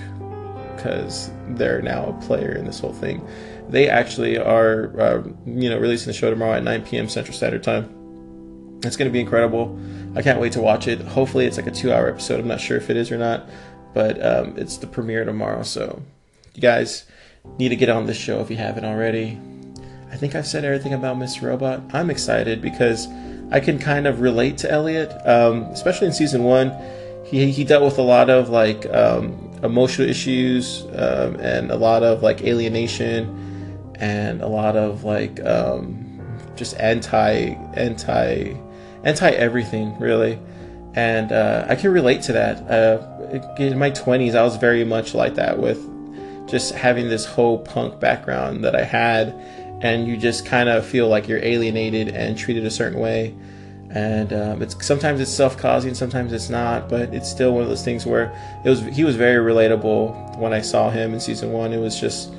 because 0.75 1.31
they're 1.50 1.81
now 1.81 2.05
a 2.07 2.25
player 2.25 2.53
in 2.53 2.65
this 2.65 2.79
whole 2.79 2.93
thing. 2.93 3.27
They 3.69 3.89
actually 3.89 4.38
are, 4.38 5.00
uh, 5.00 5.24
you 5.46 5.69
know, 5.69 5.77
releasing 5.77 6.07
the 6.07 6.13
show 6.13 6.29
tomorrow 6.29 6.53
at 6.53 6.63
9 6.63 6.86
p.m. 6.86 7.10
Central 7.10 7.36
Standard 7.36 7.63
Time. 7.63 8.79
It's 8.84 8.96
going 8.96 9.10
to 9.10 9.13
be 9.13 9.19
incredible. 9.19 9.77
I 10.15 10.22
can't 10.22 10.39
wait 10.39 10.53
to 10.53 10.62
watch 10.62 10.88
it. 10.88 11.01
Hopefully, 11.01 11.46
it's 11.46 11.57
like 11.57 11.67
a 11.67 11.72
two-hour 11.72 12.07
episode. 12.10 12.39
I'm 12.39 12.48
not 12.48 12.62
sure 12.62 12.77
if 12.77 12.89
it 12.89 12.96
is 12.96 13.12
or 13.12 13.17
not, 13.17 13.50
but 13.93 14.24
um, 14.24 14.53
it's 14.57 14.77
the 14.77 14.88
premiere 14.88 15.25
tomorrow. 15.25 15.63
So, 15.63 16.01
you 16.53 16.62
guys 16.62 17.05
need 17.57 17.69
to 17.69 17.75
get 17.75 17.89
on 17.89 18.05
this 18.05 18.17
show 18.17 18.39
if 18.39 18.50
you 18.50 18.57
haven't 18.57 18.86
already. 18.86 19.39
I 20.12 20.15
think 20.15 20.36
I've 20.36 20.48
said 20.48 20.63
everything 20.63 20.93
about 20.93 21.17
Miss 21.17 21.41
Robot. 21.41 21.81
I'm 21.91 22.10
excited 22.10 22.62
because 22.62 23.07
I 23.51 23.60
can 23.60 23.79
kind 23.79 24.07
of 24.07 24.22
relate 24.22 24.57
to 24.60 24.72
Elliot, 24.72 25.12
um, 25.25 25.63
especially 25.63 26.07
in 26.07 26.13
season 26.13 26.43
one 26.43 26.72
he 27.29 27.51
he 27.51 27.63
dealt 27.63 27.84
with 27.84 27.98
a 27.98 28.03
lot 28.03 28.29
of 28.29 28.50
like 28.50 28.86
um, 28.88 29.51
emotional 29.63 30.10
issues 30.10 30.84
um, 30.96 31.36
and 31.39 31.72
a 31.72 31.75
lot 31.75 32.03
of 32.03 32.24
like 32.24 32.41
alienation 32.41 33.91
and 33.96 34.41
a 34.41 34.48
lot 34.48 34.77
of 34.77 35.03
like 35.03 35.43
um, 35.46 36.22
just 36.55 36.77
anti 36.79 37.55
anti 37.74 38.53
anti 39.03 39.29
everything 39.31 39.98
really, 40.00 40.39
and 40.93 41.31
uh, 41.31 41.65
I 41.67 41.75
can 41.75 41.91
relate 41.91 42.22
to 42.24 42.34
that. 42.34 42.69
Uh, 42.69 43.53
in 43.57 43.77
my 43.77 43.89
twenties, 43.89 44.34
I 44.34 44.43
was 44.43 44.55
very 44.55 44.86
much 44.86 45.13
like 45.13 45.36
that 45.36 45.60
with 45.60 45.86
just 46.48 46.74
having 46.74 47.10
this 47.10 47.25
whole 47.25 47.60
punk 47.60 48.00
background 48.00 48.63
that 48.63 48.75
I 48.75 48.84
had, 48.84 49.34
and 49.81 50.07
you 50.07 50.15
just 50.15 50.46
kind 50.46 50.69
of 50.69 50.86
feel 50.86 51.10
like 51.10 51.27
you're 51.27 51.43
alienated 51.43 52.10
and 52.10 52.38
treated 52.38 52.65
a 52.65 52.72
certain 52.72 53.00
way. 53.00 53.36
And 53.89 54.34
um, 54.34 54.62
it's 54.62 54.86
sometimes 54.86 55.22
it's 55.22 55.32
self-causing, 55.32 55.94
sometimes 55.96 56.34
it's 56.34 56.50
not, 56.50 56.89
but 56.89 57.13
it's 57.13 57.29
still 57.29 57.53
one 57.53 57.63
of 57.63 57.70
those 57.70 57.86
things 57.86 58.06
where 58.06 58.36
it 58.65 58.70
was. 58.70 58.82
He 58.82 59.03
was 59.03 59.15
very 59.15 59.44
relatable 59.44 60.38
when 60.38 60.51
I 60.51 60.62
saw 60.62 60.89
him 60.89 61.13
in 61.13 61.20
season 61.20 61.51
one. 61.53 61.72
It 61.72 61.77
was 61.77 62.00
just 62.00 62.34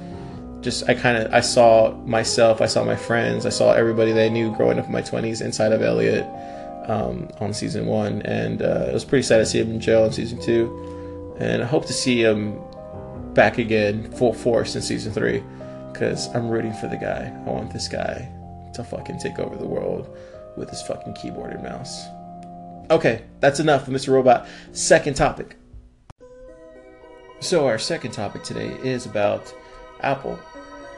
just 0.61 0.89
I 0.89 0.95
kind 0.95 1.17
of 1.17 1.33
I 1.33 1.41
saw 1.41 1.93
myself, 2.05 2.61
I 2.61 2.67
saw 2.67 2.85
my 2.85 2.97
friends, 2.97 3.47
I 3.47 3.51
saw 3.51 3.73
everybody 3.73 4.13
that 4.13 4.27
I 4.27 4.29
knew 4.29 4.55
growing 4.57 4.79
up 4.79 4.87
in 4.87 4.93
my 4.93 5.03
20s 5.03 5.41
inside 5.41 5.73
of 5.73 5.83
Elliot 5.83 6.27
um, 6.87 7.29
on 7.41 7.55
season 7.55 7.87
one, 7.87 8.23
and 8.23 8.63
uh, 8.63 8.87
it 8.89 8.95
was 8.95 9.05
pretty 9.05 9.23
sad 9.23 9.39
to 9.39 9.47
see 9.47 9.61
him 9.61 9.71
in 9.71 9.81
jail 9.81 10.05
in 10.05 10.13
season 10.13 10.41
two, 10.41 11.37
and 11.39 11.63
I 11.63 11.67
hope 11.67 11.87
to 11.87 11.93
see 11.93 12.23
him 12.23 12.61
back 13.35 13.59
again 13.59 14.11
full 14.13 14.35
force 14.35 14.75
in 14.75 14.83
season 14.83 15.13
three 15.13 15.43
because 15.93 16.29
I'm 16.35 16.49
rooting 16.49 16.75
for 16.75 16.89
the 16.89 16.97
guy. 16.97 17.33
I 17.47 17.51
want 17.51 17.73
this 17.73 17.89
guy 17.89 18.29
to 18.75 18.85
fucking 18.85 19.19
take 19.19 19.39
over 19.39 19.57
the 19.57 19.67
world 19.67 20.17
with 20.59 20.71
his 20.71 20.83
fucking 20.83 21.15
keyboard 21.15 21.53
and 21.53 21.63
mouse. 21.63 22.07
Okay, 22.91 23.25
that's 23.41 23.61
enough 23.61 23.87
of 23.87 23.95
Mr. 23.95 24.13
Robot. 24.13 24.47
Second 24.73 25.15
topic. 25.15 25.57
So, 27.41 27.67
our 27.67 27.79
second 27.79 28.13
topic 28.13 28.43
today 28.43 28.77
is 28.83 29.07
about 29.07 29.55
Apple. 30.01 30.39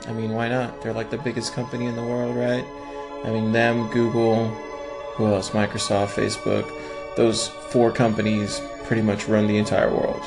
I 0.06 0.12
mean, 0.12 0.32
why 0.32 0.48
not? 0.48 0.80
They're 0.80 0.92
like 0.92 1.10
the 1.10 1.18
biggest 1.18 1.52
company 1.52 1.86
in 1.86 1.96
the 1.96 2.02
world, 2.02 2.34
right? 2.34 2.64
I 3.24 3.30
mean, 3.30 3.52
them, 3.52 3.90
Google, 3.90 4.48
who 5.14 5.26
else? 5.26 5.50
Microsoft, 5.50 6.14
Facebook. 6.14 6.66
Those 7.16 7.48
four 7.48 7.92
companies 7.92 8.62
pretty 8.84 9.02
much 9.02 9.28
run 9.28 9.46
the 9.46 9.58
entire 9.58 9.90
world. 9.90 10.22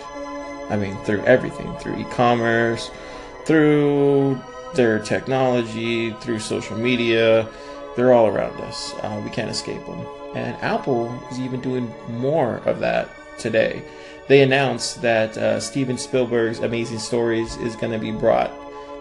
I 0.69 0.77
mean, 0.77 0.95
through 1.03 1.23
everything, 1.23 1.75
through 1.77 1.97
e 1.97 2.03
commerce, 2.11 2.91
through 3.45 4.39
their 4.75 4.99
technology, 4.99 6.11
through 6.13 6.39
social 6.39 6.77
media. 6.77 7.47
They're 7.95 8.13
all 8.13 8.27
around 8.27 8.59
us. 8.61 8.93
Uh, 9.01 9.21
we 9.23 9.29
can't 9.29 9.49
escape 9.49 9.85
them. 9.85 10.05
And 10.35 10.55
Apple 10.63 11.13
is 11.31 11.39
even 11.39 11.61
doing 11.61 11.93
more 12.09 12.57
of 12.65 12.79
that 12.79 13.09
today. 13.37 13.83
They 14.27 14.41
announced 14.41 15.01
that 15.01 15.37
uh, 15.37 15.59
Steven 15.59 15.97
Spielberg's 15.97 16.59
Amazing 16.59 16.99
Stories 16.99 17.57
is 17.57 17.75
going 17.75 17.91
to 17.91 17.99
be 17.99 18.11
brought 18.11 18.51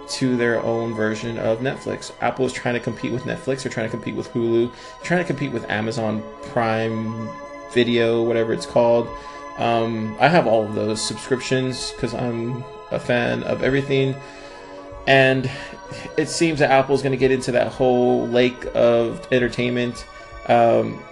to 0.09 0.37
their 0.37 0.61
own 0.61 0.95
version 0.95 1.39
of 1.39 1.61
Netflix. 1.61 2.13
Apple 2.21 2.45
is 2.45 2.53
trying 2.53 2.75
to 2.75 2.81
compete 2.81 3.13
with 3.13 3.23
Netflix. 3.23 3.63
They're 3.63 3.73
trying 3.73 3.87
to 3.87 3.91
compete 3.91 4.17
with 4.17 4.29
Hulu. 4.33 4.71
They're 4.71 5.05
trying 5.05 5.21
to 5.21 5.27
compete 5.27 5.53
with 5.53 5.69
Amazon 5.71 6.23
Prime 6.43 7.29
Video, 7.73 8.23
whatever 8.23 8.53
it's 8.53 8.67
called. 8.67 9.09
Um, 9.59 10.17
I 10.19 10.29
have 10.29 10.47
all 10.47 10.65
of 10.65 10.75
those 10.75 11.01
subscriptions 11.01 11.93
because 11.93 12.15
I'm 12.15 12.65
a 12.91 12.99
fan 12.99 13.43
of 13.45 13.63
everything. 13.63 14.15
And 15.07 15.51
it 16.17 16.29
seems 16.29 16.59
that 16.59 16.71
Apple's 16.71 17.03
going 17.03 17.13
to 17.13 17.19
get 17.19 17.31
into 17.31 17.53
that 17.53 17.69
whole 17.69 18.27
lake 18.29 18.67
of 18.75 19.27
entertainment. 19.33 20.07
Um, 20.49 21.03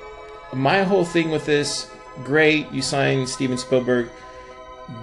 my 0.52 0.82
whole 0.82 1.04
thing 1.04 1.30
with 1.30 1.46
this, 1.46 1.90
great, 2.24 2.70
you 2.72 2.82
signed 2.82 3.28
Steven 3.28 3.56
Spielberg 3.56 4.10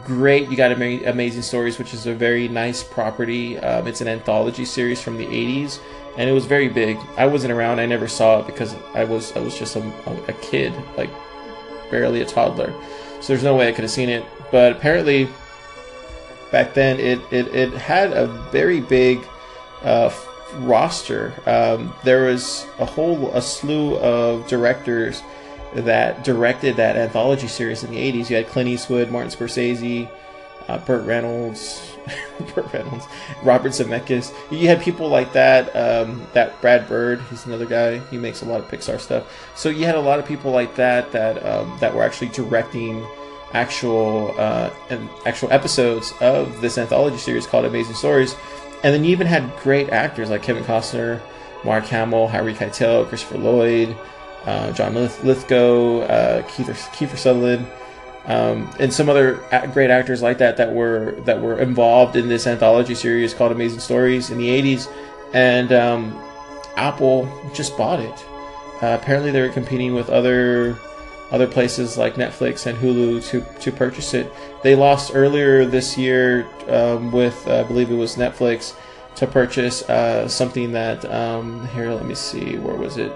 great. 0.04 0.50
You 0.50 0.58
got 0.58 0.72
Amazing 0.72 1.42
Stories, 1.42 1.78
which 1.78 1.94
is 1.94 2.08
a 2.08 2.14
very 2.14 2.48
nice 2.48 2.84
property. 2.84 3.58
Um, 3.60 3.88
it's 3.88 4.02
an 4.02 4.08
anthology 4.08 4.66
series 4.66 5.02
from 5.02 5.18
the 5.18 5.26
80s, 5.26 5.80
and 6.18 6.30
it 6.30 6.34
was 6.34 6.46
very 6.46 6.70
big. 6.70 6.98
I 7.18 7.26
wasn't 7.26 7.54
around. 7.54 7.80
I 7.80 7.86
never 7.86 8.08
saw 8.08 8.40
it 8.40 8.46
because 8.46 8.76
I 8.94 9.04
was 9.04 9.36
I 9.36 9.40
was 9.40 9.58
just 9.58 9.76
a, 9.76 9.82
a 10.28 10.34
kid, 10.42 10.74
like 10.98 11.10
barely 11.90 12.22
a 12.22 12.26
toddler. 12.26 12.74
So 13.22 13.28
there's 13.34 13.44
no 13.44 13.56
way 13.56 13.68
I 13.68 13.72
could 13.72 13.84
have 13.84 13.92
seen 13.92 14.10
it. 14.10 14.26
But 14.52 14.74
apparently, 14.74 15.30
back 16.52 16.74
then 16.74 17.00
it 17.00 17.20
it, 17.32 17.48
it 17.54 17.72
had 17.74 18.12
a 18.12 18.28
very 18.52 18.82
big 18.82 19.20
uh, 19.84 20.14
roster. 20.60 21.34
Um, 21.46 21.94
there 22.04 22.24
was 22.24 22.66
a 22.80 22.86
whole 22.86 23.32
a 23.32 23.42
slew 23.42 23.98
of 23.98 24.48
directors 24.48 25.22
that 25.74 26.24
directed 26.24 26.78
that 26.78 26.96
anthology 26.96 27.48
series 27.48 27.84
in 27.84 27.92
the 27.92 27.98
80s. 27.98 28.30
You 28.30 28.38
had 28.38 28.48
Clint 28.48 28.70
Eastwood, 28.70 29.12
Martin 29.12 29.32
Scorsese, 29.32 30.10
uh, 30.68 30.78
Burt 30.80 31.06
Reynolds, 31.06 31.96
Burt 32.56 32.72
Reynolds, 32.74 33.06
Robert 33.44 33.72
Zemeckis. 33.72 34.34
You 34.52 34.68
had 34.68 34.82
people 34.82 35.10
like 35.10 35.34
that. 35.34 35.76
Um, 35.76 36.26
that 36.34 36.60
Brad 36.62 36.88
Bird, 36.88 37.22
he's 37.30 37.46
another 37.46 37.66
guy. 37.66 38.00
He 38.10 38.18
makes 38.18 38.42
a 38.42 38.46
lot 38.46 38.60
of 38.60 38.68
Pixar 38.70 39.00
stuff. 39.00 39.32
So 39.56 39.70
you 39.70 39.86
had 39.86 39.96
a 39.96 40.02
lot 40.02 40.20
of 40.20 40.26
people 40.26 40.52
like 40.52 40.76
that 40.76 41.12
that 41.12 41.46
um, 41.46 41.78
that 41.80 41.94
were 41.94 42.04
actually 42.04 42.30
directing 42.30 43.06
actual 43.54 44.34
uh, 44.38 44.70
actual 45.26 45.52
episodes 45.52 46.14
of 46.22 46.62
this 46.62 46.78
anthology 46.78 47.18
series 47.18 47.48
called 47.48 47.66
Amazing 47.66 47.96
Stories. 47.96 48.36
And 48.88 48.96
then 48.96 49.04
you 49.04 49.12
even 49.12 49.28
had 49.28 49.54
great 49.58 49.90
actors 49.90 50.30
like 50.30 50.44
Kevin 50.44 50.64
Costner, 50.64 51.20
Mark 51.66 51.84
Hamill, 51.88 52.30
Harry 52.30 52.54
Keitel, 52.54 53.06
Christopher 53.10 53.38
Lloyd 53.38 53.98
uh, 54.48 54.72
John 54.72 54.96
Lithgow, 54.96 56.00
uh, 56.02 56.42
Kiefer, 56.44 56.74
Kiefer 56.92 57.18
Sutherland, 57.18 57.68
um, 58.26 58.70
and 58.80 58.94
some 58.94 59.10
other 59.10 59.36
great 59.74 59.90
actors 59.90 60.22
like 60.22 60.38
that 60.38 60.56
that 60.58 60.74
were 60.74 61.12
that 61.26 61.42
were 61.42 61.60
involved 61.60 62.16
in 62.16 62.30
this 62.30 62.48
anthology 62.48 62.96
series 62.96 63.34
called 63.34 63.52
Amazing 63.52 63.82
Stories 63.82 64.30
in 64.32 64.38
the 64.38 64.48
'80s, 64.48 64.90
and 65.34 65.74
um, 65.74 66.18
Apple 66.78 67.30
just 67.54 67.78
bought 67.78 68.00
it. 68.00 68.26
Uh, 68.82 68.98
apparently, 69.00 69.32
they 69.32 69.42
were 69.42 69.50
competing 69.50 69.94
with 69.94 70.10
other 70.10 70.78
other 71.32 71.48
places 71.48 71.98
like 71.98 72.16
Netflix 72.16 72.66
and 72.66 72.78
Hulu 72.78 73.26
to 73.30 73.42
to 73.62 73.72
purchase 73.72 74.14
it. 74.14 74.32
They 74.64 74.76
lost 74.76 75.12
earlier 75.14 75.66
this 75.66 75.98
year 75.98 76.48
um, 76.70 77.12
with 77.12 77.48
uh, 77.48 77.60
I 77.60 77.64
believe 77.64 77.92
it 77.92 77.96
was 77.96 78.16
Netflix 78.16 78.74
to 79.16 79.28
purchase 79.28 79.88
uh, 79.90 80.28
something 80.28 80.72
that 80.74 81.04
um, 81.12 81.68
here. 81.70 81.92
Let 81.92 82.06
me 82.06 82.16
see, 82.16 82.58
where 82.58 82.76
was 82.76 82.98
it? 82.98 83.12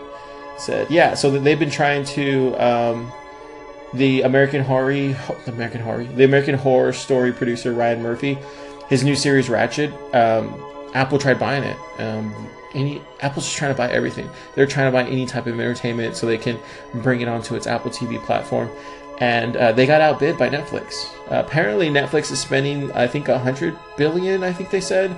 said, 0.62 0.90
yeah. 0.90 1.14
So 1.16 1.32
they've 1.32 1.60
been 1.60 1.72
trying 1.72 2.06
to 2.06 2.56
um, 2.56 3.12
the 3.94 4.22
American 4.22 4.64
Horror, 4.64 4.94
the 4.94 5.52
American 5.52 5.82
Horror, 5.82 6.04
the 6.04 6.24
American 6.24 6.56
Horror 6.56 6.94
Story 6.94 7.34
producer 7.34 7.74
Ryan 7.74 8.02
Murphy, 8.02 8.38
his 8.88 9.04
new 9.04 9.16
series 9.16 9.50
Ratched. 9.50 9.92
Apple 10.94 11.18
tried 11.18 11.40
buying 11.40 11.64
it. 11.64 11.78
Um, 12.00 12.34
any 12.74 13.02
Apple's 13.22 13.46
just 13.46 13.58
trying 13.58 13.74
to 13.74 13.78
buy 13.78 13.90
everything. 13.92 14.30
They're 14.56 14.68
trying 14.68 14.92
to 14.92 14.92
buy 14.92 15.08
any 15.10 15.26
type 15.26 15.48
of 15.48 15.60
entertainment 15.60 16.16
so 16.16 16.26
they 16.26 16.38
can 16.38 16.60
bring 16.96 17.22
it 17.22 17.28
onto 17.28 17.56
its 17.56 17.68
Apple 17.68 17.92
TV 17.92 18.22
platform. 18.24 18.70
And 19.20 19.56
uh, 19.56 19.72
they 19.74 19.86
got 19.86 20.02
outbid 20.02 20.38
by 20.38 20.50
Netflix. 20.50 21.06
Uh, 21.30 21.44
apparently, 21.46 21.90
Netflix 21.90 22.32
is 22.32 22.40
spending, 22.40 22.92
I 22.94 23.08
think, 23.08 23.28
a 23.28 23.38
hundred 23.38 23.78
billion. 23.98 24.44
I 24.44 24.52
think 24.52 24.72
they 24.72 24.82
said 24.82 25.16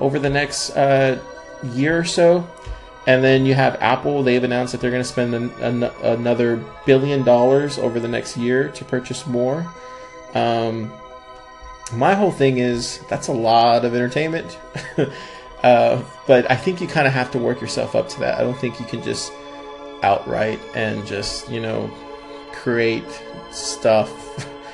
over 0.00 0.18
the 0.18 0.30
next 0.30 0.70
uh, 0.70 1.22
year 1.62 1.98
or 1.98 2.04
so 2.04 2.48
and 3.06 3.22
then 3.22 3.44
you 3.44 3.54
have 3.54 3.76
Apple. 3.80 4.22
They've 4.22 4.42
announced 4.42 4.72
that 4.72 4.80
they're 4.80 4.90
going 4.90 5.02
to 5.02 5.08
spend 5.08 5.34
an, 5.34 5.50
an, 5.60 5.82
another 6.02 6.64
billion 6.86 7.22
dollars 7.22 7.78
over 7.78 8.00
the 8.00 8.08
next 8.08 8.36
year 8.36 8.68
to 8.70 8.84
purchase 8.84 9.26
more. 9.26 9.66
Um, 10.32 10.92
my 11.92 12.14
whole 12.14 12.30
thing 12.30 12.58
is 12.58 13.00
that's 13.08 13.28
a 13.28 13.32
lot 13.32 13.84
of 13.84 13.94
entertainment. 13.94 14.58
uh, 15.62 16.02
but 16.26 16.50
I 16.50 16.56
think 16.56 16.80
you 16.80 16.86
kind 16.86 17.06
of 17.06 17.12
have 17.12 17.30
to 17.32 17.38
work 17.38 17.60
yourself 17.60 17.94
up 17.94 18.08
to 18.10 18.20
that. 18.20 18.38
I 18.38 18.42
don't 18.42 18.58
think 18.58 18.80
you 18.80 18.86
can 18.86 19.02
just 19.02 19.32
outright 20.02 20.60
and 20.74 21.06
just, 21.06 21.50
you 21.50 21.60
know, 21.60 21.90
create 22.52 23.04
stuff, 23.50 24.10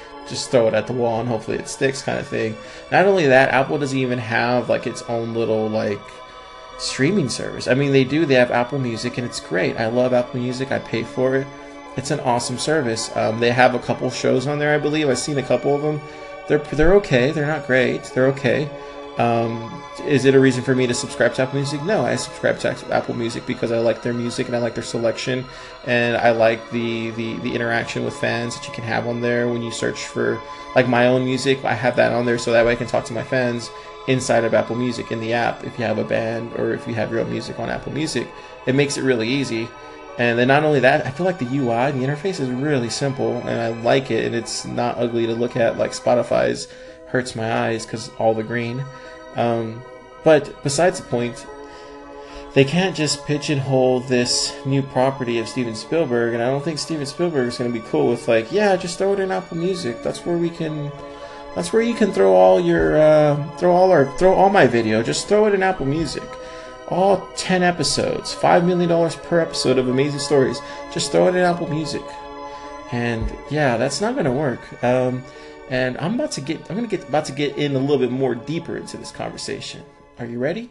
just 0.29 0.51
throw 0.51 0.69
it 0.69 0.75
at 0.75 0.87
the 0.87 0.93
wall 0.93 1.21
and 1.21 1.29
hopefully 1.29 1.59
it 1.59 1.69
sticks 1.69 2.03
kind 2.03 2.19
of 2.19 2.27
thing. 2.27 2.57
Not 2.91 3.07
only 3.07 3.27
that, 3.27 3.51
Apple 3.51 3.79
doesn't 3.79 3.99
even 3.99 4.19
have 4.19 4.69
like 4.69 4.87
its 4.87 5.03
own 5.03 5.35
little 5.35 5.69
like 5.69 6.01
streaming 6.81 7.29
service. 7.29 7.69
I 7.69 7.75
mean, 7.75 7.93
they 7.93 8.05
do. 8.05 8.25
They 8.25 8.35
have 8.35 8.51
Apple 8.51 8.79
Music, 8.79 9.19
and 9.19 9.27
it's 9.27 9.41
great. 9.41 9.77
I 9.79 9.87
love 9.87 10.13
Apple 10.13 10.41
Music. 10.41 10.73
I 10.73 10.79
pay 10.79 11.03
for 11.03 11.37
it. 11.37 11.47
It's 11.97 12.11
an 12.11 12.21
awesome 12.21 12.59
service. 12.59 13.15
Um, 13.17 13.41
they 13.41 13.51
have 13.51 13.75
a 13.75 13.79
couple 13.79 14.11
shows 14.11 14.47
on 14.47 14.59
there, 14.59 14.75
I 14.75 14.79
believe. 14.79 15.09
I've 15.09 15.19
seen 15.19 15.39
a 15.39 15.43
couple 15.43 15.75
of 15.75 15.83
them. 15.83 16.01
They're 16.51 16.59
they're 16.59 16.95
okay. 16.95 17.31
They're 17.31 17.47
not 17.47 17.69
great. 17.69 18.03
They're 18.13 18.27
okay. 18.27 18.69
Um, 19.19 19.83
is 20.07 20.25
it 20.25 20.35
a 20.35 20.41
reason 20.41 20.65
for 20.65 20.75
me 20.75 20.89
to 20.89 20.95
subscribe 20.95 21.33
to 21.35 21.43
Apple 21.43 21.57
Music? 21.57 21.81
No, 21.85 22.05
I 22.05 22.17
subscribe 22.17 22.59
to 22.61 22.93
Apple 22.93 23.15
Music 23.15 23.47
because 23.47 23.71
I 23.71 23.79
like 23.79 24.03
their 24.03 24.13
music 24.13 24.49
and 24.49 24.57
I 24.57 24.59
like 24.59 24.75
their 24.75 24.83
selection, 24.83 25.45
and 25.87 26.17
I 26.17 26.33
like 26.33 26.69
the, 26.73 27.11
the 27.13 27.37
the 27.39 27.55
interaction 27.55 28.05
with 28.05 28.17
fans 28.17 28.57
that 28.57 28.67
you 28.67 28.75
can 28.75 28.83
have 28.83 29.07
on 29.07 29.21
there 29.21 29.47
when 29.47 29.63
you 29.63 29.71
search 29.71 30.07
for 30.07 30.41
like 30.75 30.89
my 30.89 31.07
own 31.07 31.25
music. 31.25 31.65
I 31.65 31.75
have 31.75 31.95
that 31.97 32.13
on 32.13 32.27
there 32.27 32.39
so 32.39 32.51
that 32.51 32.67
way 32.67 32.73
I 32.73 32.77
can 32.77 32.89
talk 32.89 33.05
to 33.05 33.13
my 33.13 33.23
fans 33.23 33.71
inside 34.09 34.43
of 34.43 34.53
Apple 34.53 34.75
Music 34.75 35.13
in 35.13 35.21
the 35.21 35.33
app 35.33 35.63
if 35.63 35.79
you 35.79 35.85
have 35.85 35.99
a 35.99 36.05
band 36.05 36.53
or 36.57 36.73
if 36.73 36.89
you 36.89 36.95
have 36.95 37.13
your 37.13 37.21
own 37.21 37.31
music 37.31 37.61
on 37.61 37.69
Apple 37.69 37.93
Music. 37.93 38.27
It 38.67 38.75
makes 38.75 38.97
it 38.97 39.03
really 39.03 39.29
easy. 39.29 39.69
And 40.19 40.39
then 40.39 40.49
not 40.49 40.65
only 40.65 40.81
that, 40.81 41.07
I 41.07 41.11
feel 41.11 41.25
like 41.25 41.39
the 41.39 41.47
UI, 41.47 41.93
the 41.93 42.05
interface 42.05 42.41
is 42.41 42.51
really 42.51 42.91
simple 42.91 43.39
and 43.39 43.61
I 43.61 43.69
like 43.83 44.11
it 44.11 44.27
and 44.27 44.35
it's 44.35 44.67
not 44.67 44.99
ugly 44.99 45.27
to 45.27 45.35
look 45.35 45.57
at 45.57 45.79
like 45.79 45.93
Spotify's 45.93 46.69
hurts 47.07 47.35
my 47.35 47.53
eyes 47.67 47.87
because 47.87 48.11
all 48.19 48.35
the 48.35 48.43
green. 48.43 48.85
Um, 49.37 49.83
but 50.25 50.63
besides 50.63 51.01
the 51.01 51.07
point, 51.07 51.47
they 52.53 52.65
can't 52.65 52.97
just 52.97 53.25
pitch 53.27 53.49
and 53.51 53.61
pigeonhole 53.61 54.01
this 54.01 54.53
new 54.67 54.83
property 54.83 55.39
of 55.39 55.49
Steven 55.49 55.75
Spielberg, 55.75 56.35
and 56.35 56.43
I 56.43 56.51
don't 56.51 56.65
think 56.65 56.79
Steven 56.81 57.07
Spielberg 57.07 57.47
is 57.47 57.59
going 57.59 57.73
to 57.73 57.79
be 57.79 57.87
cool 57.89 58.09
with 58.09 58.27
like, 58.27 58.51
yeah, 58.51 58.75
just 58.77 58.99
throw 58.99 59.13
it 59.13 59.21
in 59.21 59.31
Apple 59.31 59.57
Music. 59.57 60.03
That's 60.03 60.27
where 60.27 60.37
we 60.37 60.51
can, 60.51 60.91
that's 61.55 61.73
where 61.73 61.83
you 61.83 61.95
can 61.95 62.13
throw 62.13 62.35
all 62.35 62.61
your, 62.61 63.01
uh, 63.01 63.57
throw 63.57 63.73
all 63.73 63.93
our, 63.93 64.07
throw 64.19 64.35
all 64.35 64.51
my 64.51 64.67
video. 64.67 65.03
Just 65.03 65.29
throw 65.29 65.47
it 65.47 65.55
in 65.55 65.63
Apple 65.63 65.87
Music. 65.87 66.29
All 66.91 67.29
ten 67.37 67.63
episodes, 67.63 68.35
five 68.35 68.65
million 68.65 68.89
dollars 68.89 69.15
per 69.15 69.39
episode 69.41 69.79
of 69.79 69.89
amazing 69.89 70.19
stories. 70.19 70.61
Just 70.93 71.13
throw 71.13 71.29
it 71.29 71.37
in 71.37 71.43
Apple 71.43 71.69
Music, 71.69 72.03
and 72.91 73.33
yeah, 73.49 73.77
that's 73.77 74.01
not 74.01 74.15
going 74.15 74.25
to 74.25 74.33
work. 74.33 74.61
Um, 74.83 75.23
and 75.69 75.97
I'm 75.99 76.15
about 76.15 76.33
to 76.33 76.41
get, 76.41 76.59
I'm 76.69 76.77
going 76.77 76.89
to 76.89 76.97
get 76.97 77.09
about 77.09 77.27
to 77.27 77.33
get 77.33 77.57
in 77.57 77.77
a 77.77 77.79
little 77.79 77.99
bit 77.99 78.11
more 78.11 78.35
deeper 78.35 78.77
into 78.77 78.97
this 78.97 79.13
conversation. 79.13 79.83
Are 80.19 80.27
you 80.27 80.41
ready? 80.41 80.71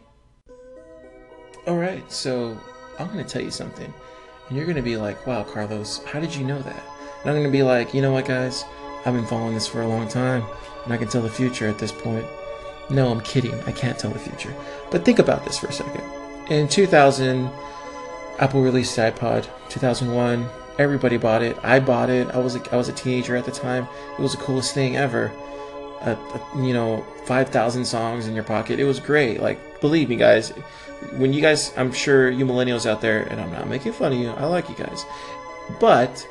All 1.68 1.78
right, 1.78 2.10
so 2.12 2.60
I'm 3.00 3.08
going 3.08 3.24
to 3.24 3.30
tell 3.30 3.42
you 3.42 3.52
something. 3.52 3.94
And 4.48 4.58
you're 4.58 4.66
going 4.66 4.76
to 4.76 4.82
be 4.82 4.98
like, 4.98 5.26
wow, 5.26 5.44
Carlos, 5.44 6.04
how 6.04 6.20
did 6.20 6.36
you 6.36 6.44
know 6.44 6.62
that? 6.62 6.84
And 7.22 7.30
I'm 7.30 7.36
going 7.36 7.44
to 7.44 7.52
be 7.52 7.64
like, 7.64 7.94
you 7.94 8.02
know 8.02 8.12
what, 8.12 8.26
guys? 8.26 8.66
I've 9.06 9.14
been 9.14 9.26
following 9.26 9.54
this 9.54 9.68
for 9.68 9.82
a 9.82 9.88
long 9.88 10.08
time, 10.08 10.44
and 10.84 10.94
I 10.94 10.98
can 10.98 11.08
tell 11.08 11.22
the 11.22 11.30
future 11.30 11.68
at 11.68 11.78
this 11.78 11.92
point. 11.92 12.26
No, 12.90 13.12
I'm 13.12 13.22
kidding. 13.22 13.54
I 13.62 13.72
can't 13.72 13.98
tell 13.98 14.12
the 14.12 14.20
future. 14.20 14.54
But 14.92 15.06
think 15.06 15.20
about 15.20 15.46
this 15.46 15.60
for 15.60 15.68
a 15.68 15.72
second. 15.72 16.04
In 16.50 16.68
2000, 16.68 17.50
Apple 18.40 18.62
released 18.62 18.96
the 18.96 19.04
iPod. 19.04 19.48
2001, 19.70 20.50
everybody 20.80 21.18
bought 21.18 21.44
it. 21.44 21.58
I 21.62 21.80
bought 21.80 22.10
it. 22.10 22.28
I 22.30 22.40
was 22.40 22.56
a, 22.56 22.74
I 22.74 22.78
was 22.78 22.90
a 22.90 22.94
teenager 22.94 23.36
at 23.36 23.46
the 23.46 23.52
time. 23.52 23.88
It 24.18 24.22
was 24.22 24.32
the 24.32 24.40
coolest 24.40 24.74
thing 24.74 24.98
ever. 24.98 25.32
Uh, 26.02 26.16
you 26.56 26.74
know, 26.74 27.06
5,000 27.26 27.86
songs 27.86 28.28
in 28.28 28.34
your 28.34 28.46
pocket. 28.46 28.80
It 28.80 28.86
was 28.86 29.00
great. 29.00 29.42
Like, 29.42 29.82
believe 29.82 30.10
me, 30.10 30.16
guys, 30.16 30.52
when 31.18 31.34
you 31.34 31.42
guys, 31.42 31.74
I'm 31.78 31.92
sure 31.92 32.30
you 32.32 32.46
millennials 32.46 32.86
out 32.86 33.02
there, 33.02 33.24
and 33.24 33.40
I'm 33.40 33.52
not 33.52 33.68
making 33.68 33.92
fun 33.94 34.14
of 34.14 34.18
you, 34.18 34.30
I 34.30 34.46
like 34.46 34.70
you 34.70 34.76
guys. 34.76 35.06
But 35.80 36.26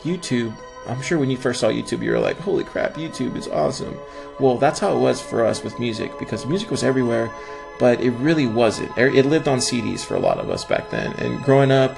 YouTube, 0.00 0.56
I'm 0.90 1.02
sure 1.02 1.18
when 1.18 1.30
you 1.30 1.36
first 1.36 1.60
saw 1.60 1.68
YouTube, 1.68 2.02
you 2.02 2.10
were 2.10 2.18
like, 2.18 2.38
holy 2.38 2.64
crap, 2.64 2.94
YouTube 2.94 3.36
is 3.36 3.48
awesome. 3.48 3.96
Well, 4.38 4.58
that's 4.58 4.80
how 4.80 4.94
it 4.96 4.98
was 4.98 5.20
for 5.20 5.44
us 5.44 5.62
with 5.62 5.78
music 5.78 6.18
because 6.18 6.46
music 6.46 6.70
was 6.70 6.82
everywhere, 6.82 7.30
but 7.78 8.00
it 8.00 8.10
really 8.12 8.46
wasn't. 8.46 8.96
It 8.98 9.26
lived 9.26 9.46
on 9.46 9.58
CDs 9.58 10.04
for 10.04 10.16
a 10.16 10.20
lot 10.20 10.38
of 10.38 10.50
us 10.50 10.64
back 10.64 10.90
then. 10.90 11.12
And 11.14 11.42
growing 11.44 11.70
up, 11.70 11.96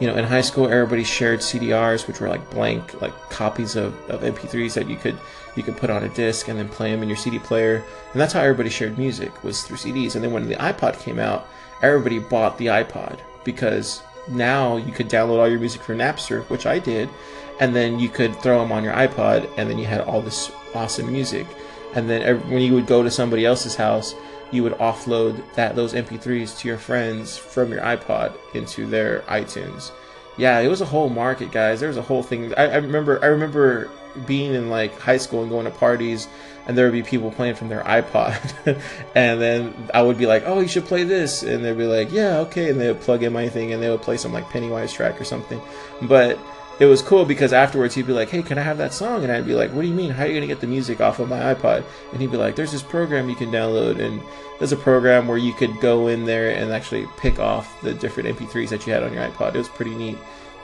you 0.00 0.08
know, 0.08 0.16
in 0.16 0.24
high 0.24 0.40
school, 0.40 0.66
everybody 0.66 1.04
shared 1.04 1.40
CDRs, 1.40 2.08
which 2.08 2.20
were 2.20 2.28
like 2.28 2.50
blank, 2.50 3.00
like 3.00 3.14
copies 3.30 3.76
of, 3.76 3.94
of 4.10 4.22
MP3s 4.22 4.74
that 4.74 4.88
you 4.88 4.96
could 4.96 5.16
you 5.54 5.62
could 5.62 5.76
put 5.76 5.90
on 5.90 6.02
a 6.02 6.08
disc 6.08 6.48
and 6.48 6.58
then 6.58 6.68
play 6.68 6.90
them 6.90 7.02
in 7.02 7.08
your 7.08 7.16
CD 7.16 7.38
player. 7.38 7.84
And 8.12 8.20
that's 8.20 8.32
how 8.32 8.40
everybody 8.40 8.70
shared 8.70 8.98
music 8.98 9.44
was 9.44 9.62
through 9.62 9.76
CDs. 9.76 10.14
And 10.14 10.24
then 10.24 10.32
when 10.32 10.48
the 10.48 10.56
iPod 10.56 10.98
came 10.98 11.18
out, 11.18 11.46
everybody 11.82 12.18
bought 12.18 12.58
the 12.58 12.66
iPod 12.66 13.20
because 13.44 14.02
now 14.28 14.76
you 14.76 14.92
could 14.92 15.08
download 15.08 15.38
all 15.38 15.48
your 15.48 15.60
music 15.60 15.82
from 15.82 15.98
Napster, 15.98 16.42
which 16.48 16.66
I 16.66 16.78
did, 16.78 17.08
and 17.60 17.74
then 17.74 17.98
you 17.98 18.08
could 18.08 18.34
throw 18.36 18.60
them 18.60 18.72
on 18.72 18.84
your 18.84 18.94
iPod, 18.94 19.48
and 19.56 19.68
then 19.68 19.78
you 19.78 19.86
had 19.86 20.00
all 20.02 20.20
this 20.20 20.50
awesome 20.74 21.10
music. 21.12 21.46
And 21.94 22.08
then 22.08 22.22
every, 22.22 22.50
when 22.50 22.62
you 22.62 22.74
would 22.74 22.86
go 22.86 23.02
to 23.02 23.10
somebody 23.10 23.44
else's 23.44 23.74
house, 23.74 24.14
you 24.50 24.62
would 24.62 24.74
offload 24.74 25.42
that 25.54 25.76
those 25.76 25.94
MP3s 25.94 26.58
to 26.58 26.68
your 26.68 26.78
friends 26.78 27.36
from 27.36 27.70
your 27.70 27.80
iPod 27.80 28.36
into 28.54 28.86
their 28.86 29.20
iTunes. 29.22 29.90
Yeah, 30.36 30.58
it 30.60 30.68
was 30.68 30.80
a 30.80 30.86
whole 30.86 31.08
market, 31.10 31.52
guys. 31.52 31.80
There 31.80 31.88
was 31.88 31.98
a 31.98 32.02
whole 32.02 32.22
thing. 32.22 32.54
I, 32.54 32.68
I 32.68 32.76
remember. 32.76 33.22
I 33.22 33.26
remember 33.26 33.90
being 34.26 34.54
in 34.54 34.68
like 34.68 34.98
high 34.98 35.16
school 35.16 35.42
and 35.42 35.50
going 35.50 35.64
to 35.64 35.70
parties 35.70 36.28
and 36.66 36.76
there 36.76 36.84
would 36.84 36.92
be 36.92 37.02
people 37.02 37.30
playing 37.30 37.54
from 37.54 37.68
their 37.68 37.82
iPod 37.84 38.80
and 39.14 39.40
then 39.40 39.74
I 39.94 40.02
would 40.02 40.18
be 40.18 40.26
like, 40.26 40.44
"Oh, 40.46 40.60
you 40.60 40.68
should 40.68 40.84
play 40.84 41.04
this." 41.04 41.42
And 41.42 41.64
they'd 41.64 41.76
be 41.76 41.84
like, 41.84 42.12
"Yeah, 42.12 42.38
okay." 42.40 42.70
And 42.70 42.80
they 42.80 42.88
would 42.88 43.00
plug 43.00 43.22
in 43.22 43.32
my 43.32 43.48
thing 43.48 43.72
and 43.72 43.82
they 43.82 43.90
would 43.90 44.02
play 44.02 44.16
some 44.16 44.32
like 44.32 44.48
Pennywise 44.50 44.92
track 44.92 45.20
or 45.20 45.24
something. 45.24 45.60
But 46.02 46.38
it 46.82 46.86
was 46.86 47.00
cool 47.00 47.24
because 47.24 47.52
afterwards 47.52 47.94
he'd 47.94 48.08
be 48.08 48.12
like, 48.12 48.28
"Hey, 48.28 48.42
can 48.42 48.58
I 48.58 48.62
have 48.62 48.78
that 48.78 48.92
song?" 48.92 49.22
And 49.22 49.30
I'd 49.30 49.46
be 49.46 49.54
like, 49.54 49.70
"What 49.70 49.82
do 49.82 49.88
you 49.88 49.94
mean? 49.94 50.10
How 50.10 50.24
are 50.24 50.26
you 50.26 50.40
to 50.40 50.46
get 50.48 50.60
the 50.60 50.66
music 50.66 51.00
off 51.00 51.20
of 51.20 51.28
my 51.28 51.54
iPod?" 51.54 51.84
And 52.10 52.20
he'd 52.20 52.32
be 52.32 52.36
like, 52.36 52.56
"There's 52.56 52.72
this 52.72 52.82
program 52.82 53.28
you 53.28 53.36
can 53.36 53.52
download 53.52 54.00
and 54.00 54.20
there's 54.58 54.72
a 54.72 54.76
program 54.76 55.28
where 55.28 55.38
you 55.38 55.52
could 55.52 55.80
go 55.80 56.08
in 56.08 56.24
there 56.24 56.50
and 56.50 56.72
actually 56.72 57.06
pick 57.18 57.38
off 57.38 57.80
the 57.82 57.94
different 57.94 58.36
MP3s 58.36 58.70
that 58.70 58.84
you 58.84 58.92
had 58.92 59.04
on 59.04 59.12
your 59.12 59.22
iPod. 59.22 59.54
It 59.54 59.58
was 59.58 59.68
pretty 59.68 59.94
neat." 59.94 60.18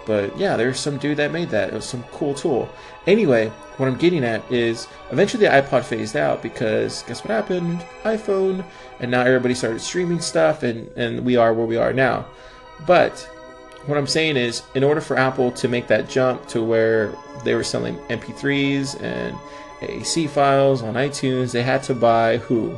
But 0.06 0.36
yeah, 0.36 0.56
there's 0.56 0.80
some 0.80 0.96
dude 0.96 1.18
that 1.18 1.32
made 1.32 1.50
that. 1.50 1.68
It 1.68 1.74
was 1.74 1.84
some 1.84 2.02
cool 2.10 2.34
tool. 2.34 2.68
Anyway, 3.06 3.50
what 3.76 3.88
I'm 3.88 3.96
getting 3.98 4.24
at 4.24 4.42
is 4.50 4.88
eventually 5.12 5.46
the 5.46 5.52
iPod 5.52 5.84
phased 5.84 6.16
out 6.16 6.42
because 6.42 7.02
guess 7.02 7.22
what 7.22 7.30
happened? 7.30 7.84
iPhone, 8.04 8.64
and 9.00 9.10
now 9.10 9.20
everybody 9.20 9.54
started 9.54 9.80
streaming 9.80 10.20
stuff, 10.20 10.64
and, 10.64 10.90
and 10.96 11.24
we 11.24 11.36
are 11.36 11.52
where 11.52 11.66
we 11.66 11.76
are 11.76 11.92
now. 11.92 12.26
But 12.86 13.28
what 13.88 13.98
I'm 13.98 14.06
saying 14.06 14.36
is, 14.36 14.62
in 14.74 14.84
order 14.84 15.00
for 15.00 15.16
Apple 15.16 15.50
to 15.52 15.66
make 15.66 15.86
that 15.88 16.08
jump 16.08 16.46
to 16.48 16.62
where 16.62 17.14
they 17.42 17.54
were 17.54 17.64
selling 17.64 17.96
MP3s 18.08 19.00
and 19.02 19.34
AAC 19.80 20.28
files 20.28 20.82
on 20.82 20.94
iTunes, 20.94 21.52
they 21.52 21.62
had 21.62 21.82
to 21.84 21.94
buy 21.94 22.36
who? 22.36 22.76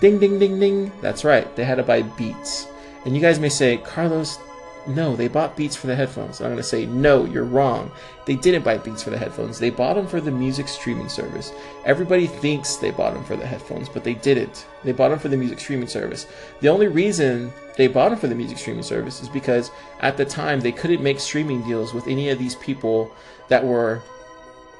Ding, 0.00 0.18
ding, 0.18 0.38
ding, 0.38 0.60
ding. 0.60 0.92
That's 1.00 1.24
right, 1.24 1.54
they 1.56 1.64
had 1.64 1.76
to 1.76 1.82
buy 1.82 2.02
Beats. 2.02 2.68
And 3.04 3.14
you 3.14 3.20
guys 3.20 3.40
may 3.40 3.48
say, 3.48 3.78
Carlos, 3.78 4.38
no, 4.86 5.16
they 5.16 5.28
bought 5.28 5.56
Beats 5.56 5.76
for 5.76 5.86
the 5.86 5.94
headphones. 5.96 6.40
I'm 6.40 6.48
going 6.48 6.56
to 6.56 6.62
say, 6.62 6.86
no, 6.86 7.24
you're 7.24 7.44
wrong. 7.44 7.90
They 8.26 8.36
didn't 8.36 8.64
buy 8.64 8.78
Beats 8.78 9.02
for 9.02 9.10
the 9.10 9.18
headphones. 9.18 9.58
They 9.58 9.70
bought 9.70 9.94
them 9.94 10.06
for 10.06 10.20
the 10.20 10.30
music 10.30 10.68
streaming 10.68 11.08
service. 11.08 11.52
Everybody 11.84 12.26
thinks 12.26 12.76
they 12.76 12.90
bought 12.90 13.14
them 13.14 13.24
for 13.24 13.36
the 13.36 13.46
headphones, 13.46 13.88
but 13.88 14.04
they 14.04 14.14
didn't. 14.14 14.66
They 14.82 14.92
bought 14.92 15.08
them 15.08 15.18
for 15.18 15.28
the 15.28 15.36
music 15.36 15.58
streaming 15.60 15.88
service. 15.88 16.26
The 16.60 16.68
only 16.68 16.88
reason 16.88 17.52
they 17.76 17.88
bought 17.88 18.10
them 18.10 18.18
for 18.18 18.28
the 18.28 18.34
music 18.34 18.58
streaming 18.58 18.82
service 18.82 19.20
is 19.22 19.28
because 19.28 19.70
at 20.00 20.16
the 20.16 20.24
time 20.24 20.60
they 20.60 20.72
couldn't 20.72 21.02
make 21.02 21.20
streaming 21.20 21.62
deals 21.62 21.94
with 21.94 22.06
any 22.06 22.28
of 22.30 22.38
these 22.38 22.54
people 22.56 23.10
that 23.48 23.64
were 23.64 24.02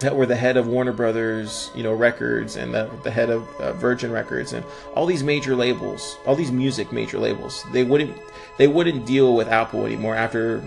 that 0.01 0.15
were 0.15 0.27
the 0.27 0.37
head 0.37 0.57
of 0.57 0.67
Warner 0.67 0.93
Brothers, 0.93 1.71
you 1.75 1.83
know, 1.83 1.93
records 1.95 2.57
and 2.57 2.75
the, 2.75 2.91
the 3.05 3.11
head 3.11 3.31
of 3.31 3.49
uh, 3.61 3.73
Virgin 3.75 4.11
Records 4.11 4.53
and 4.53 4.65
all 4.95 5.07
these 5.07 5.23
major 5.23 5.55
labels, 5.55 6.19
all 6.27 6.35
these 6.35 6.53
music 6.53 6.93
major 6.93 7.19
labels. 7.19 7.65
They 7.73 7.85
wouldn't 7.85 8.15
they 8.59 8.69
wouldn't 8.69 9.07
deal 9.07 9.35
with 9.35 9.49
Apple 9.49 9.85
anymore 9.87 10.15
after 10.15 10.59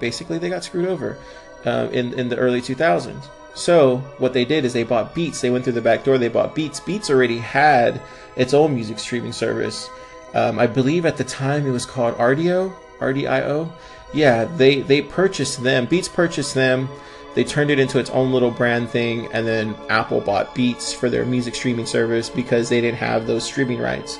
basically 0.00 0.38
they 0.38 0.48
got 0.48 0.64
screwed 0.64 0.88
over 0.88 1.18
uh, 1.64 1.88
in 1.92 2.14
in 2.14 2.28
the 2.28 2.36
early 2.36 2.60
2000s. 2.60 3.28
So 3.54 3.98
what 4.18 4.34
they 4.34 4.44
did 4.44 4.64
is 4.64 4.72
they 4.72 4.82
bought 4.82 5.14
Beats. 5.14 5.40
They 5.40 5.50
went 5.50 5.64
through 5.64 5.72
the 5.74 5.80
back 5.80 6.04
door. 6.04 6.18
They 6.18 6.28
bought 6.28 6.54
Beats. 6.54 6.78
Beats 6.80 7.08
already 7.08 7.38
had 7.38 8.00
its 8.36 8.52
own 8.52 8.74
music 8.74 8.98
streaming 8.98 9.32
service. 9.32 9.88
Um, 10.34 10.58
I 10.58 10.66
believe 10.66 11.06
at 11.06 11.16
the 11.16 11.24
time 11.24 11.66
it 11.66 11.70
was 11.70 11.86
called 11.86 12.16
Rdio, 12.16 12.74
RDIO. 12.98 13.72
Yeah, 14.12 14.44
they 14.44 14.82
they 14.82 15.00
purchased 15.00 15.62
them. 15.62 15.86
Beats 15.86 16.08
purchased 16.08 16.54
them 16.54 16.88
they 17.36 17.44
turned 17.44 17.70
it 17.70 17.78
into 17.78 17.98
its 17.98 18.08
own 18.10 18.32
little 18.32 18.50
brand 18.50 18.88
thing, 18.88 19.30
and 19.30 19.46
then 19.46 19.76
Apple 19.90 20.22
bought 20.22 20.54
Beats 20.54 20.94
for 20.94 21.10
their 21.10 21.26
music 21.26 21.54
streaming 21.54 21.84
service 21.84 22.30
because 22.30 22.70
they 22.70 22.80
didn't 22.80 22.96
have 22.96 23.26
those 23.26 23.44
streaming 23.44 23.78
rights. 23.78 24.18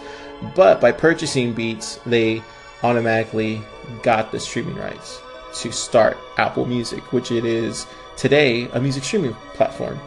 But 0.55 0.83
by 0.83 0.93
purchasing 0.93 1.55
Beats, 1.55 1.99
they 2.05 2.43
automatically 2.83 3.61
got 4.03 4.33
the 4.33 4.41
streaming 4.41 4.77
rights 4.77 5.21
to 5.55 5.73
start 5.73 6.17
Apple 6.37 6.67
Music, 6.67 7.13
which 7.13 7.31
it 7.31 7.45
is 7.45 7.87
today 8.17 8.69
a 8.73 8.81
music 8.81 9.05
streaming 9.05 9.35
platform. 9.55 9.99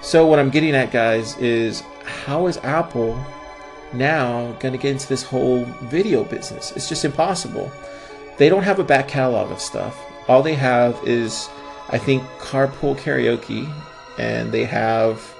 So, 0.00 0.26
what 0.26 0.38
I'm 0.38 0.50
getting 0.50 0.74
at, 0.74 0.92
guys, 0.92 1.36
is 1.38 1.82
how 2.04 2.46
is 2.46 2.58
Apple 2.58 3.18
now 3.92 4.52
going 4.58 4.72
to 4.72 4.78
get 4.78 4.92
into 4.92 5.08
this 5.08 5.22
whole 5.22 5.64
video 5.84 6.24
business? 6.24 6.72
It's 6.72 6.88
just 6.88 7.04
impossible. 7.04 7.70
They 8.38 8.48
don't 8.48 8.62
have 8.62 8.78
a 8.78 8.84
back 8.84 9.08
catalog 9.08 9.50
of 9.50 9.60
stuff. 9.60 9.98
All 10.28 10.42
they 10.42 10.54
have 10.54 11.00
is 11.06 11.48
I 11.88 11.98
think 11.98 12.22
Carpool 12.38 12.96
Karaoke, 12.96 13.72
and 14.18 14.50
they 14.50 14.64
have 14.64 15.31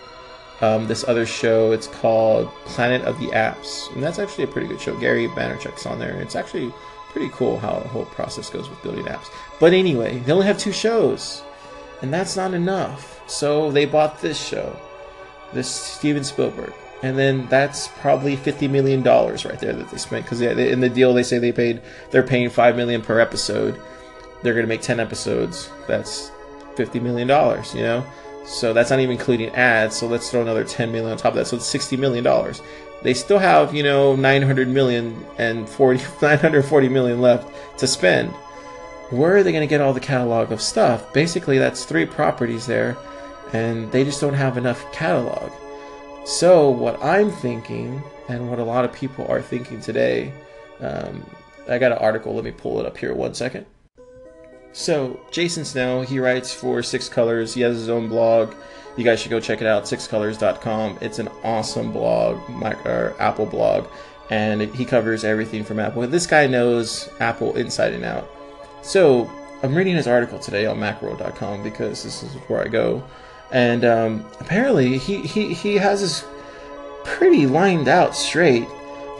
um, 0.62 0.86
this 0.86 1.04
other 1.06 1.26
show. 1.26 1.72
It's 1.72 1.88
called 1.88 2.48
Planet 2.64 3.02
of 3.02 3.18
the 3.18 3.28
Apps, 3.28 3.92
and 3.92 4.02
that's 4.02 4.18
actually 4.18 4.44
a 4.44 4.48
pretty 4.48 4.68
good 4.68 4.80
show. 4.80 4.96
Gary 4.96 5.28
Vaynerchuk's 5.28 5.84
on 5.84 5.98
there. 5.98 6.18
It's 6.20 6.36
actually 6.36 6.72
pretty 7.10 7.28
cool 7.34 7.58
how 7.58 7.78
the 7.80 7.88
whole 7.88 8.06
process 8.06 8.48
goes 8.48 8.70
with 8.70 8.82
building 8.82 9.04
apps. 9.04 9.26
But 9.60 9.74
anyway, 9.74 10.18
they 10.20 10.32
only 10.32 10.46
have 10.46 10.58
two 10.58 10.72
shows, 10.72 11.42
and 12.00 12.12
that's 12.12 12.36
not 12.36 12.54
enough. 12.54 13.22
So 13.28 13.70
they 13.70 13.84
bought 13.84 14.20
this 14.20 14.42
show, 14.42 14.74
this 15.52 15.68
Steven 15.68 16.24
Spielberg, 16.24 16.72
and 17.02 17.18
then 17.18 17.46
that's 17.48 17.88
probably 18.00 18.36
fifty 18.36 18.68
million 18.68 19.02
dollars 19.02 19.44
right 19.44 19.58
there 19.58 19.74
that 19.74 19.90
they 19.90 19.98
spent 19.98 20.24
because 20.24 20.40
in 20.40 20.80
the 20.80 20.88
deal 20.88 21.12
they 21.12 21.22
say 21.22 21.38
they 21.38 21.52
paid 21.52 21.82
they're 22.10 22.22
paying 22.22 22.48
five 22.48 22.76
million 22.76 23.02
per 23.02 23.20
episode. 23.20 23.80
They're 24.42 24.54
going 24.54 24.64
to 24.64 24.68
make 24.68 24.82
ten 24.82 24.98
episodes. 24.98 25.70
That's 25.86 26.30
fifty 26.76 26.98
million 26.98 27.28
dollars. 27.28 27.74
You 27.74 27.82
know, 27.82 28.06
so 28.44 28.72
that's 28.72 28.90
not 28.90 29.00
even 29.00 29.16
including 29.16 29.50
ads. 29.50 29.96
So 29.96 30.06
let's 30.06 30.30
throw 30.30 30.42
another 30.42 30.64
ten 30.64 30.92
million 30.92 31.12
on 31.12 31.16
top 31.16 31.32
of 31.32 31.36
that. 31.36 31.46
So 31.46 31.56
it's 31.56 31.66
sixty 31.66 31.96
million 31.96 32.24
dollars. 32.24 32.62
They 33.02 33.14
still 33.14 33.38
have 33.38 33.74
you 33.74 33.82
know 33.82 34.16
nine 34.16 34.42
hundred 34.42 34.68
million 34.68 35.24
and 35.38 35.68
40, 35.68 35.98
940 36.22 36.88
million 36.88 37.20
left 37.20 37.78
to 37.78 37.86
spend. 37.86 38.30
Where 39.10 39.36
are 39.36 39.42
they 39.42 39.52
going 39.52 39.66
to 39.66 39.70
get 39.70 39.80
all 39.82 39.92
the 39.92 40.00
catalog 40.00 40.52
of 40.52 40.62
stuff? 40.62 41.12
Basically, 41.12 41.58
that's 41.58 41.84
three 41.84 42.06
properties 42.06 42.66
there, 42.66 42.96
and 43.52 43.92
they 43.92 44.04
just 44.04 44.20
don't 44.20 44.32
have 44.32 44.56
enough 44.56 44.90
catalog. 44.92 45.52
So 46.24 46.70
what 46.70 47.02
I'm 47.02 47.30
thinking, 47.30 48.02
and 48.28 48.48
what 48.48 48.58
a 48.58 48.64
lot 48.64 48.84
of 48.84 48.92
people 48.92 49.26
are 49.26 49.42
thinking 49.42 49.80
today, 49.80 50.32
um, 50.80 51.24
I 51.68 51.78
got 51.78 51.92
an 51.92 51.98
article. 51.98 52.34
Let 52.34 52.44
me 52.44 52.52
pull 52.52 52.80
it 52.80 52.86
up 52.86 52.96
here 52.96 53.12
one 53.12 53.34
second. 53.34 53.66
So 54.72 55.20
Jason 55.30 55.64
Snell, 55.64 56.02
he 56.02 56.18
writes 56.18 56.52
for 56.52 56.82
Six 56.82 57.08
Colors. 57.08 57.54
He 57.54 57.60
has 57.60 57.76
his 57.76 57.88
own 57.88 58.08
blog. 58.08 58.54
You 58.96 59.04
guys 59.04 59.20
should 59.20 59.30
go 59.30 59.40
check 59.40 59.60
it 59.60 59.66
out. 59.66 59.84
Sixcolors.com. 59.84 60.98
It's 61.00 61.18
an 61.18 61.28
awesome 61.44 61.92
blog, 61.92 62.46
my, 62.48 62.74
or 62.84 63.14
Apple 63.18 63.46
blog, 63.46 63.86
and 64.30 64.62
he 64.74 64.84
covers 64.84 65.24
everything 65.24 65.64
from 65.64 65.78
Apple. 65.78 66.06
This 66.06 66.26
guy 66.26 66.46
knows 66.46 67.08
Apple 67.20 67.56
inside 67.56 67.92
and 67.92 68.04
out. 68.04 68.28
So 68.82 69.30
I'm 69.62 69.74
reading 69.74 69.96
his 69.96 70.06
article 70.06 70.38
today 70.38 70.66
on 70.66 70.78
Macworld.com 70.78 71.62
because 71.62 72.02
this 72.02 72.22
is 72.22 72.34
where 72.48 72.62
I 72.62 72.68
go, 72.68 73.02
and 73.50 73.84
um, 73.84 74.26
apparently 74.40 74.98
he, 74.98 75.18
he 75.22 75.54
he 75.54 75.76
has 75.76 76.00
this 76.00 76.24
pretty 77.04 77.46
lined 77.46 77.88
out 77.88 78.14
straight 78.14 78.68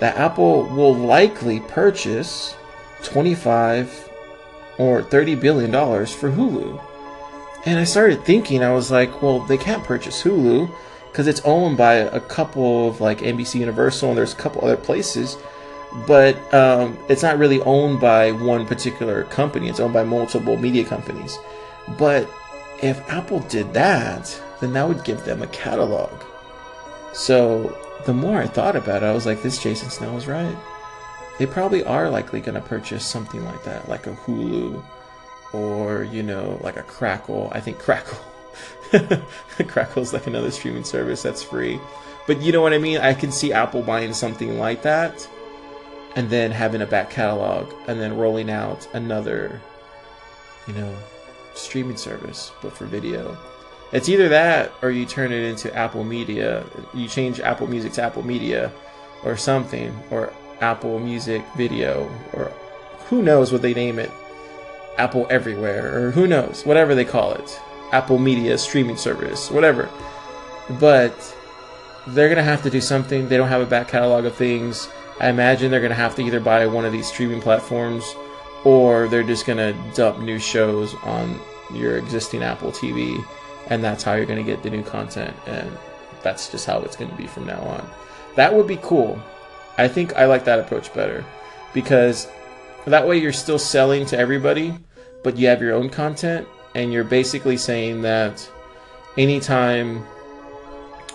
that 0.00 0.16
Apple 0.16 0.64
will 0.64 0.94
likely 0.94 1.60
purchase 1.60 2.56
25 3.04 4.11
or 4.78 5.02
30 5.02 5.36
billion 5.36 5.70
dollars 5.70 6.12
for 6.12 6.30
Hulu. 6.30 6.80
And 7.64 7.78
I 7.78 7.84
started 7.84 8.24
thinking, 8.24 8.62
I 8.62 8.72
was 8.72 8.90
like, 8.90 9.22
well, 9.22 9.40
they 9.40 9.56
can't 9.56 9.84
purchase 9.84 10.22
Hulu 10.22 10.70
because 11.10 11.26
it's 11.26 11.40
owned 11.44 11.76
by 11.76 11.94
a 11.94 12.20
couple 12.20 12.88
of 12.88 13.00
like 13.00 13.18
NBC 13.20 13.60
Universal 13.60 14.10
and 14.10 14.18
there's 14.18 14.32
a 14.32 14.36
couple 14.36 14.64
other 14.64 14.76
places, 14.76 15.36
but 16.06 16.36
um, 16.54 16.98
it's 17.08 17.22
not 17.22 17.38
really 17.38 17.60
owned 17.62 18.00
by 18.00 18.32
one 18.32 18.66
particular 18.66 19.24
company. 19.24 19.68
It's 19.68 19.78
owned 19.78 19.92
by 19.92 20.04
multiple 20.04 20.56
media 20.56 20.84
companies. 20.84 21.38
But 21.98 22.28
if 22.82 23.00
Apple 23.10 23.40
did 23.40 23.72
that, 23.74 24.40
then 24.60 24.72
that 24.72 24.88
would 24.88 25.04
give 25.04 25.24
them 25.24 25.42
a 25.42 25.46
catalog. 25.48 26.10
So 27.12 27.76
the 28.06 28.14
more 28.14 28.40
I 28.40 28.46
thought 28.46 28.74
about 28.74 29.02
it, 29.02 29.06
I 29.06 29.12
was 29.12 29.26
like, 29.26 29.42
this 29.42 29.62
Jason 29.62 29.90
Snell 29.90 30.14
was 30.14 30.26
right. 30.26 30.56
They 31.38 31.46
probably 31.46 31.82
are 31.84 32.10
likely 32.10 32.40
going 32.40 32.54
to 32.54 32.60
purchase 32.60 33.04
something 33.04 33.44
like 33.44 33.64
that, 33.64 33.88
like 33.88 34.06
a 34.06 34.14
Hulu 34.14 34.82
or, 35.52 36.04
you 36.04 36.22
know, 36.22 36.58
like 36.62 36.76
a 36.76 36.82
Crackle. 36.82 37.50
I 37.52 37.60
think 37.60 37.78
Crackle. 37.78 38.18
Crackle's 39.66 40.12
like 40.12 40.26
another 40.26 40.50
streaming 40.50 40.84
service 40.84 41.22
that's 41.22 41.42
free. 41.42 41.80
But 42.26 42.40
you 42.40 42.52
know 42.52 42.60
what 42.60 42.72
I 42.72 42.78
mean? 42.78 42.98
I 42.98 43.14
can 43.14 43.32
see 43.32 43.52
Apple 43.52 43.82
buying 43.82 44.12
something 44.12 44.58
like 44.58 44.82
that 44.82 45.28
and 46.14 46.28
then 46.28 46.50
having 46.50 46.82
a 46.82 46.86
back 46.86 47.10
catalog 47.10 47.72
and 47.88 48.00
then 48.00 48.16
rolling 48.16 48.50
out 48.50 48.86
another, 48.94 49.60
you 50.66 50.74
know, 50.74 50.94
streaming 51.54 51.96
service, 51.96 52.52
but 52.62 52.72
for 52.72 52.84
video. 52.86 53.36
It's 53.92 54.08
either 54.08 54.28
that 54.30 54.72
or 54.82 54.90
you 54.90 55.04
turn 55.04 55.32
it 55.32 55.42
into 55.44 55.74
Apple 55.74 56.04
Media. 56.04 56.64
You 56.94 57.08
change 57.08 57.40
Apple 57.40 57.66
Music 57.66 57.92
to 57.94 58.02
Apple 58.02 58.22
Media 58.22 58.72
or 59.24 59.36
something, 59.36 59.94
or 60.10 60.32
Apple 60.62 60.98
Music 60.98 61.44
Video, 61.56 62.10
or 62.32 62.52
who 63.08 63.22
knows 63.22 63.52
what 63.52 63.62
they 63.62 63.74
name 63.74 63.98
it. 63.98 64.10
Apple 64.96 65.26
Everywhere, 65.30 66.06
or 66.06 66.10
who 66.10 66.26
knows, 66.26 66.64
whatever 66.64 66.94
they 66.94 67.04
call 67.04 67.32
it. 67.32 67.60
Apple 67.92 68.18
Media 68.18 68.56
streaming 68.56 68.96
service, 68.96 69.50
whatever. 69.50 69.88
But 70.80 71.14
they're 72.08 72.28
going 72.28 72.38
to 72.38 72.42
have 72.42 72.62
to 72.62 72.70
do 72.70 72.80
something. 72.80 73.28
They 73.28 73.36
don't 73.36 73.48
have 73.48 73.60
a 73.60 73.66
back 73.66 73.88
catalog 73.88 74.24
of 74.24 74.34
things. 74.34 74.88
I 75.20 75.28
imagine 75.28 75.70
they're 75.70 75.80
going 75.80 75.90
to 75.90 75.96
have 75.96 76.14
to 76.16 76.22
either 76.22 76.40
buy 76.40 76.66
one 76.66 76.84
of 76.84 76.92
these 76.92 77.06
streaming 77.06 77.40
platforms 77.40 78.04
or 78.64 79.08
they're 79.08 79.22
just 79.22 79.46
going 79.46 79.58
to 79.58 79.78
dump 79.94 80.20
new 80.20 80.38
shows 80.38 80.94
on 81.02 81.38
your 81.72 81.98
existing 81.98 82.42
Apple 82.42 82.70
TV 82.70 83.24
and 83.68 83.82
that's 83.82 84.02
how 84.02 84.14
you're 84.14 84.26
going 84.26 84.44
to 84.44 84.50
get 84.50 84.62
the 84.62 84.70
new 84.70 84.82
content 84.82 85.34
and 85.46 85.70
that's 86.22 86.50
just 86.50 86.66
how 86.66 86.80
it's 86.80 86.96
going 86.96 87.10
to 87.10 87.16
be 87.16 87.26
from 87.26 87.46
now 87.46 87.60
on 87.60 87.88
that 88.36 88.52
would 88.52 88.66
be 88.66 88.78
cool 88.82 89.20
i 89.78 89.88
think 89.88 90.14
i 90.16 90.24
like 90.26 90.44
that 90.44 90.58
approach 90.58 90.92
better. 90.94 91.24
Because 91.74 92.28
that 92.86 93.06
way 93.06 93.16
you're 93.18 93.32
still 93.32 93.58
selling 93.58 94.04
to 94.06 94.18
everybody 94.18 94.74
but 95.22 95.36
you 95.36 95.46
have 95.46 95.62
your 95.62 95.72
own 95.72 95.88
content 95.88 96.46
and 96.74 96.92
you're 96.92 97.04
basically 97.04 97.56
saying 97.56 98.02
that 98.02 98.48
anytime 99.16 100.04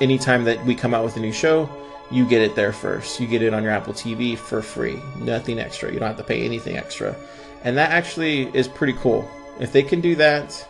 anytime 0.02 0.44
that 0.46 0.64
we 0.66 0.74
come 0.74 0.94
out 0.94 1.04
with 1.04 1.18
a 1.18 1.20
new 1.20 1.34
show 1.34 1.70
you 2.10 2.26
get 2.26 2.42
it 2.42 2.56
there 2.56 2.72
first. 2.72 3.20
You 3.20 3.28
get 3.28 3.42
it 3.42 3.54
on 3.54 3.64
your 3.64 3.74
apple 3.74 3.94
tv 3.94 4.38
for 4.38 4.62
free. 4.62 5.02
Nothing 5.18 5.60
extra. 5.60 5.92
You 5.92 6.00
don't 6.00 6.08
have 6.08 6.18
to 6.18 6.24
pay 6.24 6.46
anything 6.46 6.78
extra. 6.78 7.14
And 7.66 7.78
that 7.78 7.92
actually 7.92 8.44
is 8.56 8.66
pretty 8.66 8.94
cool. 8.94 9.30
If 9.60 9.74
they 9.74 9.84
can 9.84 10.00
do 10.00 10.16
that 10.16 10.66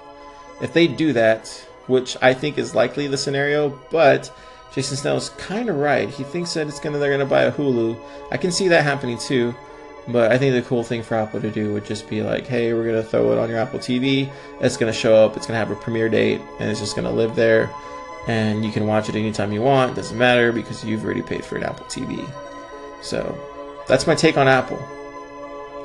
if 0.61 0.73
they 0.73 0.87
do 0.87 1.13
that, 1.13 1.47
which 1.87 2.17
I 2.21 2.33
think 2.33 2.57
is 2.57 2.75
likely 2.75 3.07
the 3.07 3.17
scenario, 3.17 3.79
but 3.91 4.31
Jason 4.73 4.97
Snell's 4.97 5.29
kind 5.31 5.69
of 5.69 5.77
right. 5.77 6.09
He 6.09 6.23
thinks 6.23 6.53
that 6.53 6.67
it's 6.67 6.79
gonna 6.79 6.97
they're 6.97 7.11
gonna 7.11 7.25
buy 7.25 7.43
a 7.43 7.51
Hulu. 7.51 7.99
I 8.31 8.37
can 8.37 8.51
see 8.51 8.67
that 8.67 8.83
happening 8.83 9.17
too. 9.17 9.55
But 10.09 10.31
I 10.31 10.37
think 10.37 10.53
the 10.53 10.67
cool 10.67 10.83
thing 10.83 11.03
for 11.03 11.15
Apple 11.15 11.41
to 11.41 11.51
do 11.51 11.73
would 11.73 11.85
just 11.85 12.09
be 12.09 12.21
like, 12.21 12.47
hey, 12.47 12.73
we're 12.73 12.85
gonna 12.85 13.03
throw 13.03 13.31
it 13.33 13.37
on 13.37 13.49
your 13.49 13.59
Apple 13.59 13.79
TV. 13.79 14.31
It's 14.61 14.77
gonna 14.77 14.93
show 14.93 15.15
up. 15.15 15.35
It's 15.35 15.45
gonna 15.45 15.59
have 15.59 15.71
a 15.71 15.75
premiere 15.75 16.07
date, 16.07 16.39
and 16.59 16.69
it's 16.69 16.79
just 16.79 16.95
gonna 16.95 17.11
live 17.11 17.35
there. 17.35 17.69
And 18.27 18.63
you 18.63 18.71
can 18.71 18.87
watch 18.87 19.09
it 19.09 19.15
anytime 19.15 19.51
you 19.51 19.61
want. 19.61 19.91
It 19.91 19.95
Doesn't 19.95 20.17
matter 20.17 20.51
because 20.51 20.83
you've 20.83 21.03
already 21.03 21.21
paid 21.21 21.43
for 21.43 21.57
an 21.57 21.63
Apple 21.63 21.85
TV. 21.87 22.25
So 23.01 23.37
that's 23.87 24.07
my 24.07 24.15
take 24.15 24.37
on 24.37 24.47
Apple. 24.47 24.79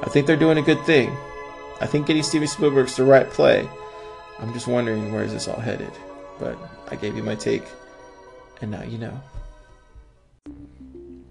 I 0.02 0.08
think 0.08 0.26
they're 0.26 0.36
doing 0.36 0.58
a 0.58 0.62
good 0.62 0.82
thing. 0.84 1.16
I 1.80 1.86
think 1.86 2.06
getting 2.06 2.22
Steven 2.22 2.48
Spielberg's 2.48 2.96
the 2.96 3.04
right 3.04 3.28
play. 3.28 3.68
I'm 4.38 4.52
just 4.52 4.66
wondering 4.66 5.12
where 5.12 5.24
is 5.24 5.32
this 5.32 5.48
all 5.48 5.60
headed. 5.60 5.92
But 6.38 6.58
I 6.90 6.96
gave 6.96 7.16
you 7.16 7.22
my 7.22 7.34
take, 7.34 7.64
and 8.62 8.70
now 8.70 8.82
you 8.82 8.98
know. 8.98 9.20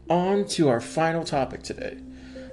On 0.10 0.46
to 0.50 0.70
our 0.70 0.82
final 0.82 1.24
topic 1.24 1.64
today. 1.64 1.98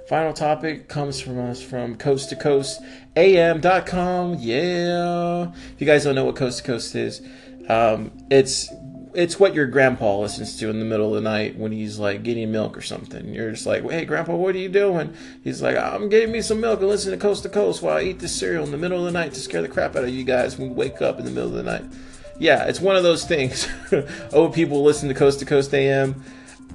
Final 0.07 0.33
topic 0.33 0.87
comes 0.89 1.21
from 1.21 1.37
us 1.37 1.61
from 1.61 1.95
coast 1.95 2.29
to 2.29 2.35
coast 2.35 2.81
am.com. 3.15 4.35
Yeah. 4.39 5.51
If 5.73 5.79
you 5.79 5.85
guys 5.85 6.05
don't 6.05 6.15
know 6.15 6.25
what 6.25 6.35
coast 6.35 6.59
to 6.59 6.63
coast 6.63 6.95
is, 6.95 7.21
um, 7.67 8.11
it's 8.31 8.69
it's 9.13 9.39
what 9.39 9.53
your 9.53 9.65
grandpa 9.65 10.19
listens 10.19 10.55
to 10.57 10.69
in 10.69 10.79
the 10.79 10.85
middle 10.85 11.15
of 11.15 11.21
the 11.21 11.29
night 11.29 11.57
when 11.57 11.71
he's 11.71 11.99
like 11.99 12.23
getting 12.23 12.51
milk 12.51 12.77
or 12.77 12.81
something. 12.81 13.33
You're 13.33 13.51
just 13.51 13.65
like, 13.65 13.83
hey, 13.89 14.05
grandpa, 14.05 14.35
what 14.35 14.55
are 14.55 14.59
you 14.59 14.69
doing? 14.69 15.13
He's 15.43 15.61
like, 15.61 15.77
I'm 15.77 16.09
getting 16.09 16.31
me 16.31 16.41
some 16.41 16.61
milk 16.61 16.79
and 16.79 16.89
listening 16.89 17.19
to 17.19 17.21
Coast 17.21 17.43
to 17.43 17.49
Coast 17.49 17.81
while 17.81 17.97
I 17.97 18.03
eat 18.03 18.19
this 18.19 18.35
cereal 18.35 18.63
in 18.63 18.71
the 18.71 18.77
middle 18.77 18.99
of 18.99 19.05
the 19.05 19.11
night 19.11 19.33
to 19.33 19.39
scare 19.39 19.61
the 19.61 19.67
crap 19.67 19.95
out 19.95 20.03
of 20.03 20.09
you 20.09 20.23
guys 20.23 20.57
when 20.57 20.69
we 20.69 20.75
wake 20.75 21.01
up 21.01 21.19
in 21.19 21.25
the 21.25 21.31
middle 21.31 21.49
of 21.49 21.55
the 21.55 21.63
night. 21.63 21.85
Yeah, 22.39 22.65
it's 22.65 22.79
one 22.79 22.95
of 22.95 23.03
those 23.03 23.25
things. 23.25 23.67
Old 24.33 24.53
people 24.53 24.83
listen 24.83 25.09
to 25.09 25.15
Coast 25.15 25.39
to 25.39 25.45
Coast 25.45 25.73
AM. 25.73 26.23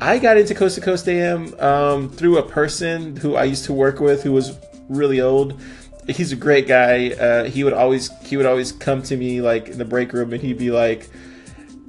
I 0.00 0.18
got 0.18 0.36
into 0.36 0.54
Coast 0.54 0.74
to 0.76 0.80
Coast 0.80 1.08
AM 1.08 1.58
um, 1.60 2.10
through 2.10 2.38
a 2.38 2.42
person 2.42 3.16
who 3.16 3.36
I 3.36 3.44
used 3.44 3.64
to 3.66 3.72
work 3.72 4.00
with 4.00 4.22
who 4.22 4.32
was 4.32 4.56
really 4.88 5.20
old 5.20 5.58
he's 6.06 6.32
a 6.32 6.36
great 6.36 6.66
guy. 6.66 7.10
Uh, 7.10 7.44
he 7.44 7.64
would 7.64 7.72
always 7.72 8.10
he 8.26 8.36
would 8.36 8.46
always 8.46 8.72
come 8.72 9.02
to 9.02 9.16
me 9.16 9.40
like 9.40 9.68
in 9.68 9.78
the 9.78 9.84
break 9.84 10.12
room 10.12 10.32
and 10.32 10.42
he'd 10.42 10.58
be 10.58 10.70
like, 10.70 11.08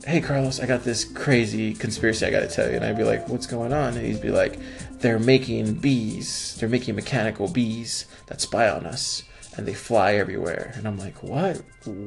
hey 0.05 0.21
Carlos, 0.21 0.59
I 0.59 0.65
got 0.65 0.83
this 0.83 1.03
crazy 1.03 1.73
conspiracy 1.73 2.25
I 2.25 2.31
got 2.31 2.41
to 2.41 2.47
tell 2.47 2.69
you. 2.69 2.75
And 2.75 2.85
I'd 2.85 2.97
be 2.97 3.03
like, 3.03 3.27
what's 3.27 3.47
going 3.47 3.73
on? 3.73 3.95
And 3.97 4.05
he'd 4.05 4.21
be 4.21 4.31
like, 4.31 4.57
they're 4.99 5.19
making 5.19 5.75
bees. 5.75 6.55
They're 6.59 6.69
making 6.69 6.95
mechanical 6.95 7.47
bees 7.47 8.05
that 8.27 8.41
spy 8.41 8.69
on 8.69 8.85
us 8.85 9.23
and 9.57 9.67
they 9.67 9.73
fly 9.73 10.13
everywhere. 10.15 10.73
And 10.75 10.87
I'm 10.87 10.97
like, 10.97 11.23
what? 11.23 11.61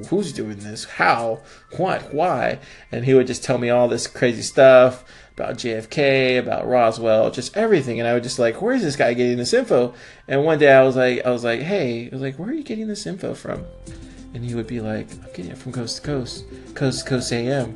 Who's 0.09 0.33
doing 0.33 0.59
this? 0.59 0.85
How? 0.85 1.41
What? 1.77 2.13
Why? 2.13 2.59
And 2.93 3.05
he 3.05 3.15
would 3.15 3.27
just 3.27 3.45
tell 3.45 3.59
me 3.59 3.71
all 3.71 3.89
this 3.89 4.07
crazy 4.07 4.43
stuff 4.43 5.05
about 5.35 5.57
JFK, 5.57 6.39
about 6.39 6.67
Roswell, 6.67 7.31
just 7.31 7.57
everything. 7.57 8.01
And 8.01 8.09
I 8.09 8.15
would 8.15 8.23
just 8.23 8.39
like, 8.39 8.61
where 8.61 8.75
is 8.75 8.83
this 8.83 8.97
guy 8.97 9.15
getting 9.15 9.39
this 9.39 9.55
info? 9.55 9.95
And 10.27 10.45
one 10.45 10.59
day 10.59 10.73
I 10.73 10.83
was 10.83 10.97
like, 10.97 11.25
I 11.25 11.31
was 11.31 11.45
like, 11.45 11.61
hey, 11.61 12.07
I 12.07 12.11
was 12.11 12.21
like, 12.21 12.39
where 12.39 12.49
are 12.49 12.55
you 12.55 12.65
getting 12.65 12.89
this 12.89 13.07
info 13.07 13.35
from? 13.35 13.65
And 14.35 14.45
he 14.45 14.55
would 14.55 14.67
be 14.67 14.81
like, 14.81 15.11
I'm 15.13 15.33
getting 15.33 15.53
it 15.53 15.59
from 15.59 15.73
coast 15.73 15.97
to 15.97 16.03
coast, 16.03 16.45
coast 16.75 17.05
to 17.05 17.09
coast 17.09 17.33
AM. 17.33 17.75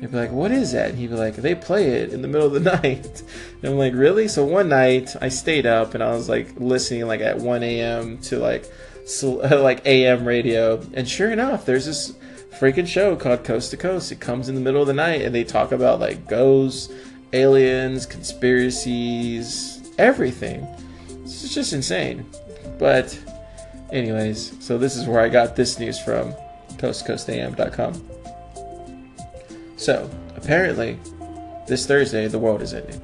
He'd 0.00 0.12
be 0.12 0.16
like, 0.16 0.30
"What 0.30 0.52
is 0.52 0.72
that?" 0.72 0.90
And 0.90 0.98
he'd 0.98 1.10
be 1.10 1.16
like, 1.16 1.36
"They 1.36 1.54
play 1.54 1.86
it 1.86 2.12
in 2.12 2.22
the 2.22 2.28
middle 2.28 2.46
of 2.46 2.52
the 2.52 2.60
night." 2.82 3.22
And 3.62 3.72
I'm 3.72 3.78
like, 3.78 3.94
"Really?" 3.94 4.28
So 4.28 4.44
one 4.44 4.68
night 4.68 5.16
I 5.20 5.28
stayed 5.28 5.66
up 5.66 5.94
and 5.94 6.02
I 6.02 6.12
was 6.12 6.28
like 6.28 6.52
listening 6.56 7.06
like 7.06 7.20
at 7.20 7.38
1 7.38 7.62
a.m. 7.62 8.18
to 8.18 8.38
like 8.38 8.70
like 9.22 9.86
AM 9.86 10.26
radio, 10.26 10.80
and 10.92 11.08
sure 11.08 11.30
enough, 11.30 11.64
there's 11.64 11.86
this 11.86 12.12
freaking 12.58 12.86
show 12.86 13.16
called 13.16 13.42
Coast 13.42 13.70
to 13.70 13.76
Coast. 13.76 14.12
It 14.12 14.20
comes 14.20 14.48
in 14.48 14.54
the 14.54 14.60
middle 14.60 14.82
of 14.82 14.86
the 14.86 14.92
night 14.92 15.22
and 15.22 15.34
they 15.34 15.44
talk 15.44 15.72
about 15.72 15.98
like 16.00 16.26
ghosts, 16.28 16.92
aliens, 17.32 18.04
conspiracies, 18.04 19.92
everything. 19.96 20.66
It's 21.22 21.54
just 21.54 21.72
insane. 21.72 22.26
But 22.78 23.18
anyways, 23.90 24.62
so 24.62 24.76
this 24.76 24.94
is 24.96 25.06
where 25.06 25.20
I 25.20 25.28
got 25.28 25.56
this 25.56 25.78
news 25.78 25.98
from 25.98 26.34
coastcoastam.com. 26.76 28.04
So, 29.76 30.10
apparently, 30.36 30.98
this 31.66 31.86
Thursday, 31.86 32.26
the 32.28 32.38
world 32.38 32.60
is 32.60 32.74
ending. 32.74 33.00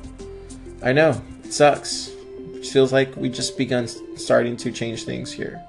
I 0.82 0.92
know, 0.92 1.22
it 1.44 1.52
sucks. 1.52 2.08
It 2.54 2.66
feels 2.66 2.92
like 2.92 3.16
we 3.16 3.30
just 3.30 3.56
begun 3.56 3.88
starting 4.18 4.56
to 4.58 4.72
change 4.72 5.04
things 5.04 5.32
here 5.32 5.64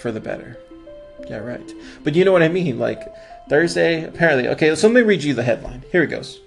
for 0.00 0.12
the 0.12 0.20
better. 0.20 0.58
Yeah, 1.28 1.38
right. 1.38 1.72
But 2.04 2.14
you 2.14 2.24
know 2.24 2.32
what 2.32 2.42
I 2.42 2.48
mean? 2.48 2.78
Like, 2.78 3.12
Thursday, 3.48 4.04
apparently. 4.04 4.48
Okay, 4.48 4.74
so 4.74 4.88
let 4.88 4.94
me 4.94 5.02
read 5.02 5.22
you 5.22 5.34
the 5.34 5.42
headline. 5.42 5.84
Here 5.92 6.02
it 6.02 6.08
goes. 6.08 6.40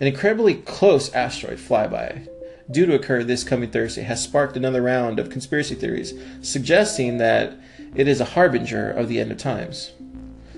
An 0.00 0.06
incredibly 0.06 0.54
close 0.54 1.12
asteroid 1.14 1.58
flyby 1.58 2.28
due 2.70 2.86
to 2.86 2.94
occur 2.94 3.22
this 3.22 3.44
coming 3.44 3.70
Thursday 3.70 4.02
has 4.02 4.22
sparked 4.22 4.56
another 4.56 4.82
round 4.82 5.18
of 5.18 5.30
conspiracy 5.30 5.74
theories, 5.74 6.14
suggesting 6.42 7.18
that 7.18 7.54
it 7.94 8.08
is 8.08 8.20
a 8.20 8.24
harbinger 8.24 8.90
of 8.90 9.08
the 9.08 9.20
end 9.20 9.30
of 9.30 9.38
times. 9.38 9.92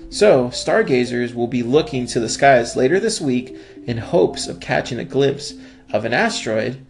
So, 0.09 0.49
stargazers 0.51 1.35
will 1.35 1.47
be 1.47 1.63
looking 1.63 2.07
to 2.07 2.19
the 2.19 2.29
skies 2.29 2.75
later 2.75 2.99
this 2.99 3.19
week 3.19 3.55
in 3.85 3.97
hopes 3.97 4.47
of 4.47 4.61
catching 4.61 4.99
a 4.99 5.05
glimpse 5.05 5.53
of 5.91 6.05
an 6.05 6.13
asteroid 6.13 6.83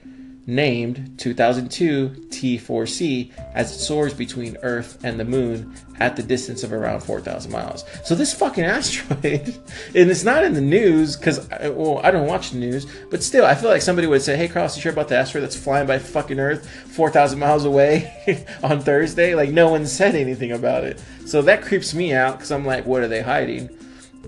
named 0.47 1.13
2002 1.17 2.27
T4C 2.29 3.31
as 3.53 3.73
it 3.73 3.79
soars 3.79 4.13
between 4.13 4.57
Earth 4.63 4.97
and 5.03 5.19
the 5.19 5.25
Moon 5.25 5.75
at 5.99 6.15
the 6.15 6.23
distance 6.23 6.63
of 6.63 6.71
around 6.71 7.01
4,000 7.01 7.51
miles. 7.51 7.83
So 8.05 8.15
this 8.15 8.33
fucking 8.33 8.63
asteroid, 8.63 9.57
and 9.93 10.09
it's 10.09 10.23
not 10.23 10.45
in 10.45 10.53
the 10.53 10.61
news 10.61 11.17
because 11.17 11.51
uh, 11.51 11.73
well 11.75 11.99
I 12.01 12.11
don't 12.11 12.27
watch 12.27 12.51
the 12.51 12.57
news, 12.57 12.87
but 13.11 13.21
still 13.21 13.45
I 13.45 13.55
feel 13.55 13.69
like 13.69 13.81
somebody 13.81 14.07
would 14.07 14.21
say, 14.21 14.37
"Hey 14.37 14.47
Carlos, 14.47 14.77
you 14.77 14.81
sure 14.81 14.93
about 14.93 15.09
the 15.09 15.17
asteroid 15.17 15.43
that's 15.43 15.57
flying 15.57 15.85
by 15.85 15.99
fucking 15.99 16.39
Earth 16.39 16.67
4,000 16.95 17.37
miles 17.37 17.65
away 17.65 18.45
on 18.63 18.79
Thursday?" 18.79 19.35
Like 19.35 19.49
no 19.49 19.69
one 19.69 19.85
said 19.85 20.15
anything 20.15 20.53
about 20.53 20.85
it. 20.85 21.03
So 21.25 21.41
that 21.41 21.61
creeps 21.61 21.93
me 21.93 22.13
out 22.13 22.37
because 22.37 22.51
I'm 22.51 22.65
like, 22.65 22.85
what 22.85 23.01
are 23.01 23.09
they 23.09 23.21
hiding? 23.21 23.69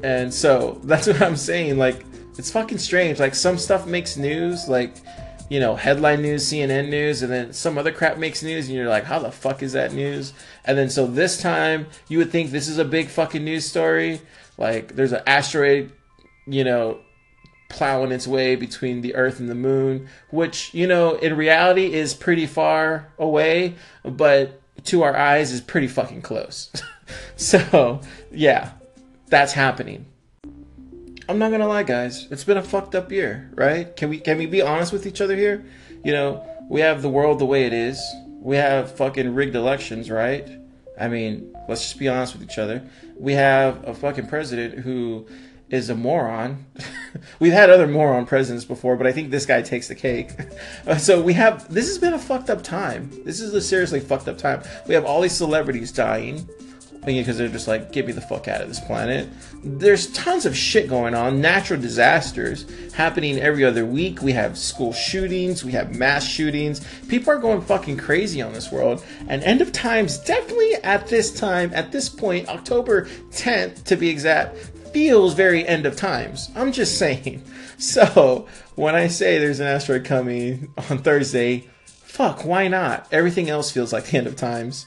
And 0.04 0.34
so 0.34 0.82
that's 0.84 1.08
what 1.08 1.22
I'm 1.22 1.38
saying. 1.38 1.78
Like 1.78 2.06
it's 2.38 2.52
fucking 2.52 2.80
strange. 2.80 3.20
Like 3.20 3.36
some 3.36 3.58
stuff 3.58 3.88
makes 3.88 4.18
news, 4.18 4.68
like 4.68 4.96
you 5.50 5.60
know, 5.60 5.76
headline 5.76 6.22
news, 6.22 6.46
CNN 6.46 6.90
news, 6.90 7.24
and 7.24 7.32
then 7.32 7.54
some 7.54 7.78
other 7.78 7.92
crap 7.92 8.18
makes 8.18 8.44
news, 8.44 8.68
and 8.68 8.76
you're 8.76 8.88
like, 8.88 9.04
how 9.04 9.20
the 9.20 9.32
fuck 9.32 9.64
is 9.64 9.74
that 9.74 9.94
news? 9.94 10.34
And 10.64 10.78
then 10.78 10.90
so 10.90 11.08
this 11.08 11.42
time, 11.42 11.88
you 12.08 12.20
would 12.20 12.32
think 12.32 12.52
this 12.52 12.68
is 12.68 12.78
a 12.78 12.86
big 12.86 13.08
fucking 13.10 13.44
news 13.44 13.66
story. 13.66 14.22
Like, 14.58 14.96
there's 14.96 15.12
an 15.12 15.24
asteroid, 15.26 15.92
you 16.46 16.64
know, 16.64 17.00
plowing 17.70 18.12
its 18.12 18.28
way 18.28 18.56
between 18.56 19.02
the 19.02 19.16
Earth 19.16 19.40
and 19.40 19.50
the 19.50 19.56
Moon, 19.56 20.08
which, 20.30 20.74
you 20.74 20.86
know, 20.86 21.16
in 21.16 21.36
reality 21.36 21.94
is 21.94 22.14
pretty 22.14 22.46
far 22.46 23.12
away, 23.18 23.76
but 24.04 24.62
to 24.86 25.04
our 25.04 25.16
eyes 25.16 25.52
is 25.52 25.62
pretty 25.62 25.88
fucking 25.88 26.22
close. 26.22 26.72
so, 27.36 28.02
yeah, 28.32 28.72
that's 29.28 29.54
happening. 29.54 30.06
I'm 31.30 31.38
not 31.38 31.52
gonna 31.52 31.68
lie, 31.68 31.84
guys. 31.84 32.26
It's 32.32 32.44
been 32.44 32.58
a 32.58 32.64
fucked 32.64 32.96
up 32.96 33.12
year, 33.12 33.52
right? 33.54 33.96
Can 33.96 34.10
we 34.10 34.20
can 34.20 34.40
we 34.40 34.48
be 34.48 34.64
honest 34.64 34.92
with 34.92 35.06
each 35.06 35.22
other 35.22 35.36
here? 35.36 35.64
You 36.04 36.12
know, 36.12 36.44
we 36.68 36.82
have 36.82 37.04
the 37.04 37.10
world 37.10 37.38
the 37.38 37.46
way 37.46 37.68
it 37.68 37.74
is. 37.74 38.02
We 38.42 38.56
have 38.56 38.98
fucking 38.98 39.36
rigged 39.36 39.56
elections, 39.56 40.10
right? 40.10 40.50
I 41.00 41.08
mean, 41.08 41.56
let's 41.68 41.82
just 41.82 42.00
be 42.00 42.08
honest 42.08 42.34
with 42.34 42.42
each 42.42 42.58
other. 42.58 42.82
We 43.16 43.34
have 43.34 43.88
a 43.88 43.94
fucking 43.94 44.26
president 44.26 44.80
who 44.80 45.28
is 45.70 45.92
a 45.92 45.96
moron. 45.96 46.66
We've 47.40 47.54
had 47.54 47.70
other 47.70 47.86
moron 47.86 48.26
presidents 48.26 48.66
before, 48.66 48.98
but 48.98 49.06
I 49.06 49.12
think 49.12 49.30
this 49.30 49.46
guy 49.46 49.62
takes 49.62 49.88
the 49.88 49.94
cake. 49.94 50.32
so 50.98 51.22
we 51.22 51.34
have 51.34 51.72
this 51.72 51.90
has 51.90 52.00
been 52.00 52.14
a 52.14 52.20
fucked 52.20 52.50
up 52.50 52.64
time. 52.64 53.12
This 53.24 53.40
is 53.40 53.54
a 53.54 53.62
seriously 53.62 54.00
fucked 54.00 54.28
up 54.28 54.40
time. 54.40 54.64
We 54.88 54.96
have 54.96 55.06
all 55.06 55.22
these 55.22 55.38
celebrities 55.38 55.92
dying 55.92 56.50
because 57.02 57.38
they're 57.38 57.48
just 57.48 57.68
like, 57.68 57.92
get 57.92 58.06
me 58.06 58.12
the 58.12 58.22
fuck 58.22 58.48
out 58.48 58.62
of 58.62 58.68
this 58.68 58.80
planet. 58.80 59.30
There's 59.64 60.12
tons 60.14 60.46
of 60.46 60.56
shit 60.56 60.90
going 60.90 61.16
on, 61.16 61.42
natural 61.42 61.80
disasters 61.80 62.66
happening 62.94 63.40
every 63.40 63.64
other 63.64 63.86
week. 63.86 64.22
We 64.22 64.34
have 64.34 64.58
school 64.58 64.94
shootings, 64.94 65.64
we 65.64 65.72
have 65.72 65.96
mass 65.96 66.26
shootings. 66.26 66.86
People 67.08 67.34
are 67.34 67.40
going 67.40 67.62
fucking 67.62 67.98
crazy 67.98 68.42
on 68.42 68.54
this 68.54 68.72
world. 68.72 69.04
And 69.28 69.44
end 69.44 69.62
of 69.62 69.72
times, 69.72 70.18
definitely 70.18 70.76
at 70.76 71.08
this 71.08 71.32
time, 71.32 71.72
at 71.74 71.92
this 71.92 72.10
point, 72.10 72.48
October 72.50 73.06
10th 73.32 73.84
to 73.86 73.96
be 73.96 74.10
exact, 74.10 74.58
feels 74.92 75.34
very 75.34 75.68
end 75.68 75.86
of 75.86 75.96
times. 75.96 76.50
I'm 76.56 76.72
just 76.72 76.98
saying. 76.98 77.44
So 77.80 78.46
when 78.76 78.94
I 78.94 79.08
say 79.08 79.38
there's 79.38 79.62
an 79.62 79.68
asteroid 79.68 80.04
coming 80.04 80.74
on 80.90 80.98
Thursday, 80.98 81.70
fuck, 81.86 82.44
why 82.44 82.68
not? 82.68 83.08
Everything 83.10 83.50
else 83.50 83.72
feels 83.72 83.94
like 83.94 84.08
the 84.08 84.18
end 84.18 84.28
of 84.28 84.36
times. 84.36 84.86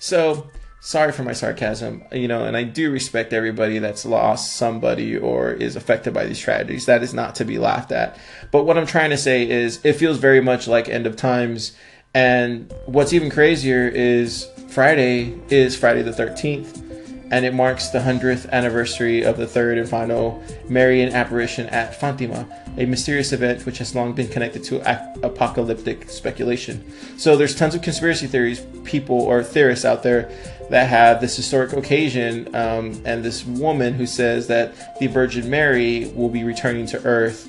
So 0.00 0.48
sorry 0.84 1.12
for 1.12 1.22
my 1.22 1.32
sarcasm, 1.32 2.02
you 2.10 2.26
know, 2.26 2.44
and 2.44 2.56
I 2.56 2.64
do 2.64 2.90
respect 2.90 3.32
everybody 3.32 3.78
that's 3.78 4.04
lost 4.04 4.56
somebody 4.56 5.16
or 5.16 5.52
is 5.52 5.76
affected 5.76 6.12
by 6.12 6.26
these 6.26 6.40
tragedies. 6.40 6.86
That 6.86 7.04
is 7.04 7.14
not 7.14 7.36
to 7.36 7.44
be 7.44 7.56
laughed 7.56 7.92
at. 7.92 8.18
But 8.50 8.64
what 8.64 8.76
I'm 8.76 8.86
trying 8.86 9.10
to 9.10 9.16
say 9.16 9.48
is 9.48 9.78
it 9.84 9.92
feels 9.92 10.18
very 10.18 10.40
much 10.40 10.66
like 10.66 10.88
end 10.88 11.06
of 11.06 11.14
times. 11.14 11.76
And 12.14 12.74
what's 12.86 13.12
even 13.12 13.30
crazier 13.30 13.86
is 13.86 14.48
Friday 14.70 15.38
is 15.50 15.76
Friday 15.76 16.02
the 16.02 16.10
13th 16.10 16.82
and 17.30 17.46
it 17.46 17.54
marks 17.54 17.88
the 17.88 18.00
100th 18.00 18.50
anniversary 18.50 19.22
of 19.22 19.36
the 19.36 19.46
third 19.46 19.78
and 19.78 19.88
final 19.88 20.42
Marian 20.68 21.14
apparition 21.14 21.66
at 21.68 21.98
Fatima, 21.98 22.46
a 22.78 22.86
mysterious 22.86 23.32
event 23.32 23.66
which 23.66 23.78
has 23.78 23.94
long 23.94 24.12
been 24.12 24.28
connected 24.28 24.64
to 24.64 24.80
apocalyptic 25.24 26.08
speculation. 26.08 26.84
So 27.18 27.36
there's 27.36 27.54
tons 27.54 27.74
of 27.74 27.82
conspiracy 27.82 28.26
theories, 28.26 28.64
people 28.84 29.20
or 29.20 29.42
theorists 29.42 29.84
out 29.84 30.02
there 30.02 30.30
that 30.70 30.88
have 30.88 31.20
this 31.20 31.36
historic 31.36 31.72
occasion 31.72 32.54
um, 32.54 33.00
and 33.04 33.22
this 33.24 33.44
woman 33.44 33.94
who 33.94 34.06
says 34.06 34.46
that 34.46 34.98
the 34.98 35.06
Virgin 35.06 35.50
Mary 35.50 36.10
will 36.14 36.30
be 36.30 36.44
returning 36.44 36.86
to 36.86 37.04
Earth 37.04 37.46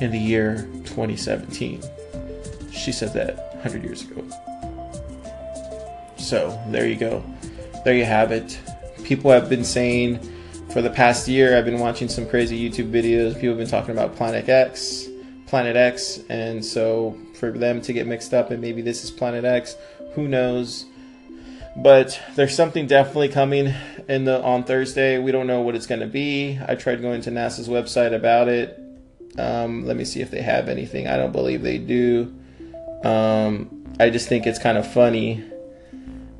in 0.00 0.10
the 0.10 0.18
year 0.18 0.68
2017. 0.84 1.82
She 2.70 2.92
said 2.92 3.14
that 3.14 3.54
100 3.54 3.82
years 3.82 4.02
ago. 4.02 4.22
So 6.18 6.60
there 6.68 6.86
you 6.86 6.96
go. 6.96 7.24
There 7.84 7.94
you 7.94 8.04
have 8.04 8.32
it 8.32 8.58
people 9.06 9.30
have 9.30 9.48
been 9.48 9.64
saying 9.64 10.18
for 10.76 10.82
the 10.82 10.90
past 10.90 11.26
year, 11.26 11.56
I've 11.56 11.64
been 11.64 11.78
watching 11.78 12.06
some 12.06 12.28
crazy 12.28 12.60
YouTube 12.60 12.90
videos. 12.90 13.32
People 13.32 13.48
have 13.48 13.56
been 13.56 13.66
talking 13.66 13.92
about 13.92 14.14
Planet 14.14 14.46
X, 14.46 15.08
Planet 15.46 15.74
X, 15.74 16.20
and 16.28 16.62
so 16.62 17.16
for 17.32 17.50
them 17.50 17.80
to 17.80 17.94
get 17.94 18.06
mixed 18.06 18.34
up 18.34 18.50
and 18.50 18.60
maybe 18.60 18.82
this 18.82 19.02
is 19.02 19.10
Planet 19.10 19.46
X, 19.46 19.74
who 20.12 20.28
knows? 20.28 20.84
But 21.78 22.20
there's 22.34 22.54
something 22.54 22.86
definitely 22.86 23.30
coming 23.30 23.72
in 24.06 24.26
the 24.26 24.42
on 24.42 24.64
Thursday. 24.64 25.16
We 25.18 25.32
don't 25.32 25.46
know 25.46 25.62
what 25.62 25.76
it's 25.76 25.86
going 25.86 26.02
to 26.02 26.06
be. 26.06 26.60
I 26.68 26.74
tried 26.74 27.00
going 27.00 27.22
to 27.22 27.30
NASA's 27.30 27.70
website 27.70 28.14
about 28.14 28.48
it. 28.48 28.78
Um, 29.38 29.86
let 29.86 29.96
me 29.96 30.04
see 30.04 30.20
if 30.20 30.30
they 30.30 30.42
have 30.42 30.68
anything. 30.68 31.08
I 31.08 31.16
don't 31.16 31.32
believe 31.32 31.62
they 31.62 31.78
do. 31.78 32.34
Um, 33.02 33.94
I 33.98 34.10
just 34.10 34.28
think 34.28 34.46
it's 34.46 34.58
kind 34.58 34.76
of 34.76 34.86
funny 34.86 35.42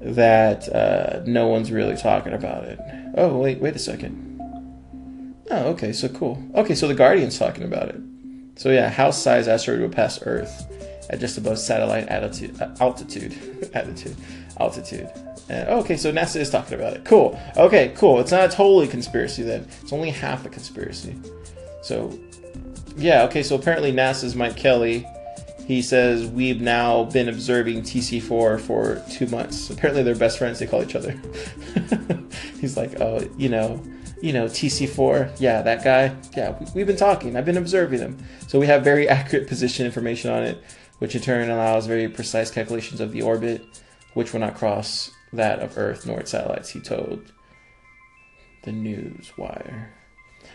that 0.02 0.68
uh, 0.68 1.22
no 1.24 1.48
one's 1.48 1.72
really 1.72 1.96
talking 1.96 2.34
about 2.34 2.64
it. 2.64 2.78
Oh, 3.16 3.38
wait, 3.38 3.60
wait 3.60 3.74
a 3.74 3.78
second. 3.78 4.25
Oh, 5.50 5.68
okay, 5.70 5.92
so 5.92 6.08
cool. 6.08 6.42
Okay, 6.54 6.74
so 6.74 6.88
the 6.88 6.94
Guardian's 6.94 7.38
talking 7.38 7.64
about 7.64 7.88
it. 7.88 8.00
So 8.56 8.70
yeah, 8.70 8.88
house-sized 8.88 9.48
asteroid 9.48 9.80
will 9.80 9.88
pass 9.88 10.18
Earth 10.22 10.72
at 11.10 11.20
just 11.20 11.38
above 11.38 11.58
satellite 11.58 12.08
altitude, 12.08 12.60
uh, 12.60 12.74
altitude, 12.80 13.70
altitude, 13.74 14.16
altitude. 14.58 15.10
And, 15.48 15.68
okay, 15.68 15.96
so 15.96 16.12
NASA 16.12 16.36
is 16.36 16.50
talking 16.50 16.74
about 16.74 16.94
it. 16.94 17.04
Cool. 17.04 17.40
Okay, 17.56 17.92
cool. 17.96 18.18
It's 18.18 18.32
not 18.32 18.52
a 18.52 18.56
totally 18.56 18.88
conspiracy 18.88 19.42
then. 19.42 19.68
It's 19.82 19.92
only 19.92 20.10
half 20.10 20.44
a 20.44 20.48
conspiracy. 20.48 21.14
So, 21.82 22.18
yeah. 22.96 23.22
Okay, 23.24 23.42
so 23.44 23.54
apparently 23.54 23.92
NASA's 23.92 24.34
Mike 24.34 24.56
Kelley 24.56 25.06
he 25.66 25.82
says 25.82 26.24
we've 26.28 26.60
now 26.60 27.04
been 27.04 27.28
observing 27.28 27.82
TC4 27.82 28.60
for 28.60 29.02
two 29.10 29.26
months. 29.26 29.68
Apparently, 29.68 30.04
they're 30.04 30.14
best 30.14 30.38
friends. 30.38 30.60
They 30.60 30.66
call 30.66 30.80
each 30.84 30.94
other. 30.94 31.20
He's 32.60 32.76
like, 32.76 33.00
oh, 33.00 33.28
you 33.36 33.48
know, 33.48 33.82
you 34.20 34.32
know, 34.32 34.46
TC4. 34.46 35.40
Yeah, 35.40 35.62
that 35.62 35.84
guy. 35.84 36.14
Yeah, 36.36 36.58
we've 36.74 36.86
been 36.86 36.96
talking. 36.96 37.36
I've 37.36 37.44
been 37.44 37.56
observing 37.56 38.00
him. 38.00 38.18
So 38.46 38.58
we 38.58 38.66
have 38.66 38.82
very 38.82 39.08
accurate 39.08 39.48
position 39.48 39.86
information 39.86 40.30
on 40.30 40.42
it, 40.42 40.62
which 40.98 41.14
in 41.14 41.22
turn 41.22 41.50
allows 41.50 41.86
very 41.86 42.08
precise 42.08 42.50
calculations 42.50 43.00
of 43.00 43.12
the 43.12 43.22
orbit, 43.22 43.64
which 44.14 44.32
will 44.32 44.40
not 44.40 44.54
cross 44.54 45.10
that 45.32 45.60
of 45.60 45.76
Earth 45.76 46.06
nor 46.06 46.20
its 46.20 46.30
satellites. 46.30 46.70
He 46.70 46.80
told 46.80 47.32
the 48.62 48.72
news 48.72 49.32
wire. 49.36 49.92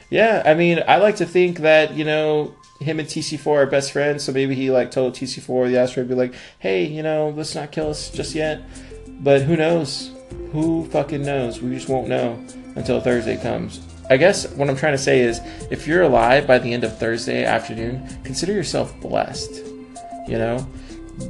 Yeah, 0.09 0.43
I 0.45 0.55
mean, 0.55 0.83
I 0.87 0.97
like 0.97 1.17
to 1.17 1.25
think 1.25 1.59
that 1.59 1.93
you 1.93 2.03
know 2.03 2.55
him 2.81 2.99
and 2.99 3.07
TC4 3.07 3.47
are 3.47 3.65
best 3.65 3.91
friends, 3.91 4.23
so 4.23 4.31
maybe 4.31 4.55
he 4.55 4.71
like 4.71 4.91
told 4.91 5.13
TC4 5.13 5.69
the 5.69 5.77
asteroid 5.77 6.09
be 6.09 6.15
like, 6.15 6.33
"Hey, 6.59 6.85
you 6.85 7.03
know, 7.03 7.29
let's 7.29 7.55
not 7.55 7.71
kill 7.71 7.89
us 7.89 8.09
just 8.09 8.35
yet." 8.35 8.61
But 9.07 9.43
who 9.43 9.55
knows? 9.55 10.11
Who 10.51 10.85
fucking 10.89 11.21
knows? 11.21 11.61
We 11.61 11.73
just 11.73 11.87
won't 11.87 12.09
know 12.09 12.43
until 12.75 13.01
Thursday 13.01 13.37
comes. 13.37 13.81
I 14.09 14.17
guess 14.17 14.49
what 14.51 14.69
I'm 14.69 14.75
trying 14.75 14.93
to 14.93 14.97
say 14.97 15.21
is, 15.21 15.39
if 15.69 15.87
you're 15.87 16.03
alive 16.03 16.45
by 16.45 16.59
the 16.59 16.73
end 16.73 16.83
of 16.83 16.97
Thursday 16.97 17.45
afternoon, 17.45 18.05
consider 18.23 18.53
yourself 18.53 18.99
blessed. 18.99 19.65
You 20.27 20.37
know, 20.37 20.67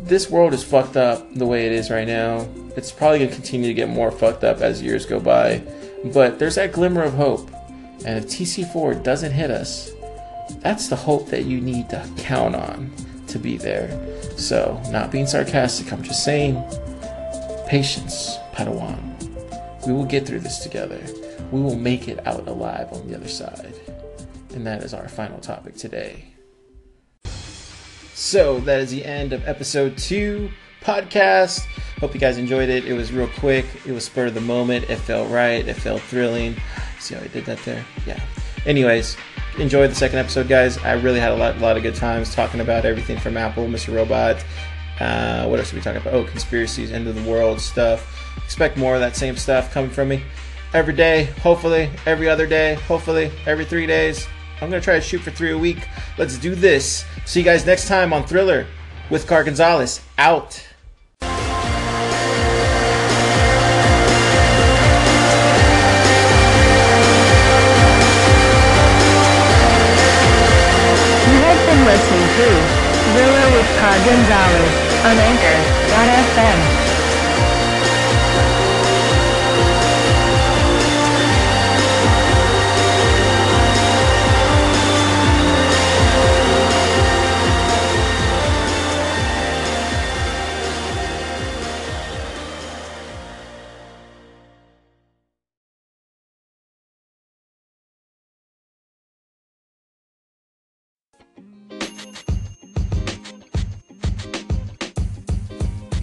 this 0.03 0.29
world 0.29 0.53
is 0.53 0.63
fucked 0.63 0.97
up 0.97 1.33
the 1.33 1.45
way 1.45 1.65
it 1.65 1.71
is 1.71 1.91
right 1.91 2.07
now. 2.07 2.47
It's 2.75 2.91
probably 2.91 3.19
gonna 3.19 3.31
continue 3.31 3.67
to 3.67 3.73
get 3.73 3.89
more 3.89 4.11
fucked 4.11 4.43
up 4.43 4.61
as 4.61 4.81
years 4.81 5.05
go 5.05 5.19
by. 5.19 5.61
But 6.05 6.39
there's 6.39 6.55
that 6.55 6.71
glimmer 6.71 7.03
of 7.03 7.13
hope 7.13 7.51
and 8.05 8.17
if 8.17 8.31
TC4 8.31 9.03
doesn't 9.03 9.31
hit 9.31 9.51
us, 9.51 9.91
that's 10.59 10.87
the 10.87 10.95
hope 10.95 11.27
that 11.27 11.45
you 11.45 11.61
need 11.61 11.89
to 11.89 12.07
count 12.17 12.55
on 12.55 12.91
to 13.27 13.37
be 13.37 13.57
there. 13.57 13.89
So, 14.37 14.81
not 14.89 15.11
being 15.11 15.27
sarcastic, 15.27 15.93
I'm 15.93 16.01
just 16.01 16.23
saying 16.23 16.61
patience, 17.67 18.37
Padawan. 18.53 19.07
We 19.85 19.93
will 19.93 20.05
get 20.05 20.25
through 20.25 20.39
this 20.39 20.59
together. 20.59 20.99
We 21.51 21.61
will 21.61 21.75
make 21.75 22.07
it 22.07 22.25
out 22.25 22.47
alive 22.47 22.91
on 22.93 23.07
the 23.07 23.15
other 23.15 23.27
side. 23.27 23.75
And 24.53 24.65
that 24.65 24.83
is 24.83 24.93
our 24.93 25.07
final 25.07 25.39
topic 25.39 25.75
today. 25.75 26.25
So 28.13 28.59
that 28.61 28.79
is 28.79 28.91
the 28.91 29.03
end 29.03 29.33
of 29.33 29.45
episode 29.47 29.97
two 29.97 30.49
podcast. 30.81 31.65
Hope 31.99 32.13
you 32.13 32.19
guys 32.19 32.37
enjoyed 32.37 32.69
it. 32.69 32.85
It 32.85 32.93
was 32.93 33.11
real 33.11 33.27
quick. 33.39 33.65
It 33.85 33.91
was 33.91 34.05
spur 34.05 34.27
of 34.27 34.33
the 34.33 34.41
moment. 34.41 34.89
It 34.89 34.97
felt 34.97 35.29
right. 35.29 35.67
It 35.67 35.73
felt 35.73 36.01
thrilling. 36.01 36.55
See 36.99 37.15
how 37.15 37.21
I 37.21 37.27
did 37.27 37.45
that 37.45 37.59
there? 37.59 37.83
Yeah. 38.05 38.21
Anyways, 38.65 39.17
enjoy 39.57 39.87
the 39.87 39.95
second 39.95 40.19
episode, 40.19 40.47
guys. 40.47 40.77
I 40.79 40.93
really 40.93 41.19
had 41.19 41.31
a 41.31 41.35
lot, 41.35 41.57
lot 41.59 41.77
of 41.77 41.83
good 41.83 41.95
times 41.95 42.33
talking 42.33 42.61
about 42.61 42.85
everything 42.85 43.17
from 43.17 43.37
Apple, 43.37 43.67
Mr. 43.67 43.93
Robot. 43.93 44.43
Uh, 44.99 45.47
what 45.47 45.59
else 45.59 45.73
are 45.73 45.75
we 45.75 45.81
talking 45.81 46.01
about? 46.01 46.13
Oh, 46.13 46.23
conspiracies, 46.23 46.91
end 46.91 47.07
of 47.07 47.15
the 47.15 47.29
world 47.29 47.59
stuff. 47.59 48.37
Expect 48.45 48.77
more 48.77 48.93
of 48.93 49.01
that 49.01 49.15
same 49.15 49.35
stuff 49.35 49.73
coming 49.73 49.89
from 49.89 50.09
me 50.09 50.23
every 50.73 50.93
day. 50.93 51.25
Hopefully, 51.43 51.89
every 52.05 52.29
other 52.29 52.47
day. 52.47 52.75
Hopefully, 52.87 53.31
every 53.45 53.65
three 53.65 53.85
days. 53.85 54.27
I'm 54.61 54.69
gonna 54.69 54.81
try 54.81 54.95
to 54.95 55.01
shoot 55.01 55.21
for 55.21 55.31
three 55.31 55.51
a 55.51 55.57
week. 55.57 55.87
Let's 56.17 56.37
do 56.37 56.53
this. 56.55 57.05
See 57.25 57.39
you 57.39 57.45
guys 57.45 57.65
next 57.65 57.87
time 57.87 58.13
on 58.13 58.25
Thriller 58.25 58.67
with 59.09 59.27
Car 59.27 59.43
Gonzalez. 59.43 60.01
Out. 60.17 60.67
Listening 71.81 72.27
to 72.37 72.47
Thriller 73.11 73.47
with 73.57 73.69
Car 73.79 73.97
Gonzalez 74.05 74.73
on 75.03 75.17
Anchor.fm. 75.17 76.90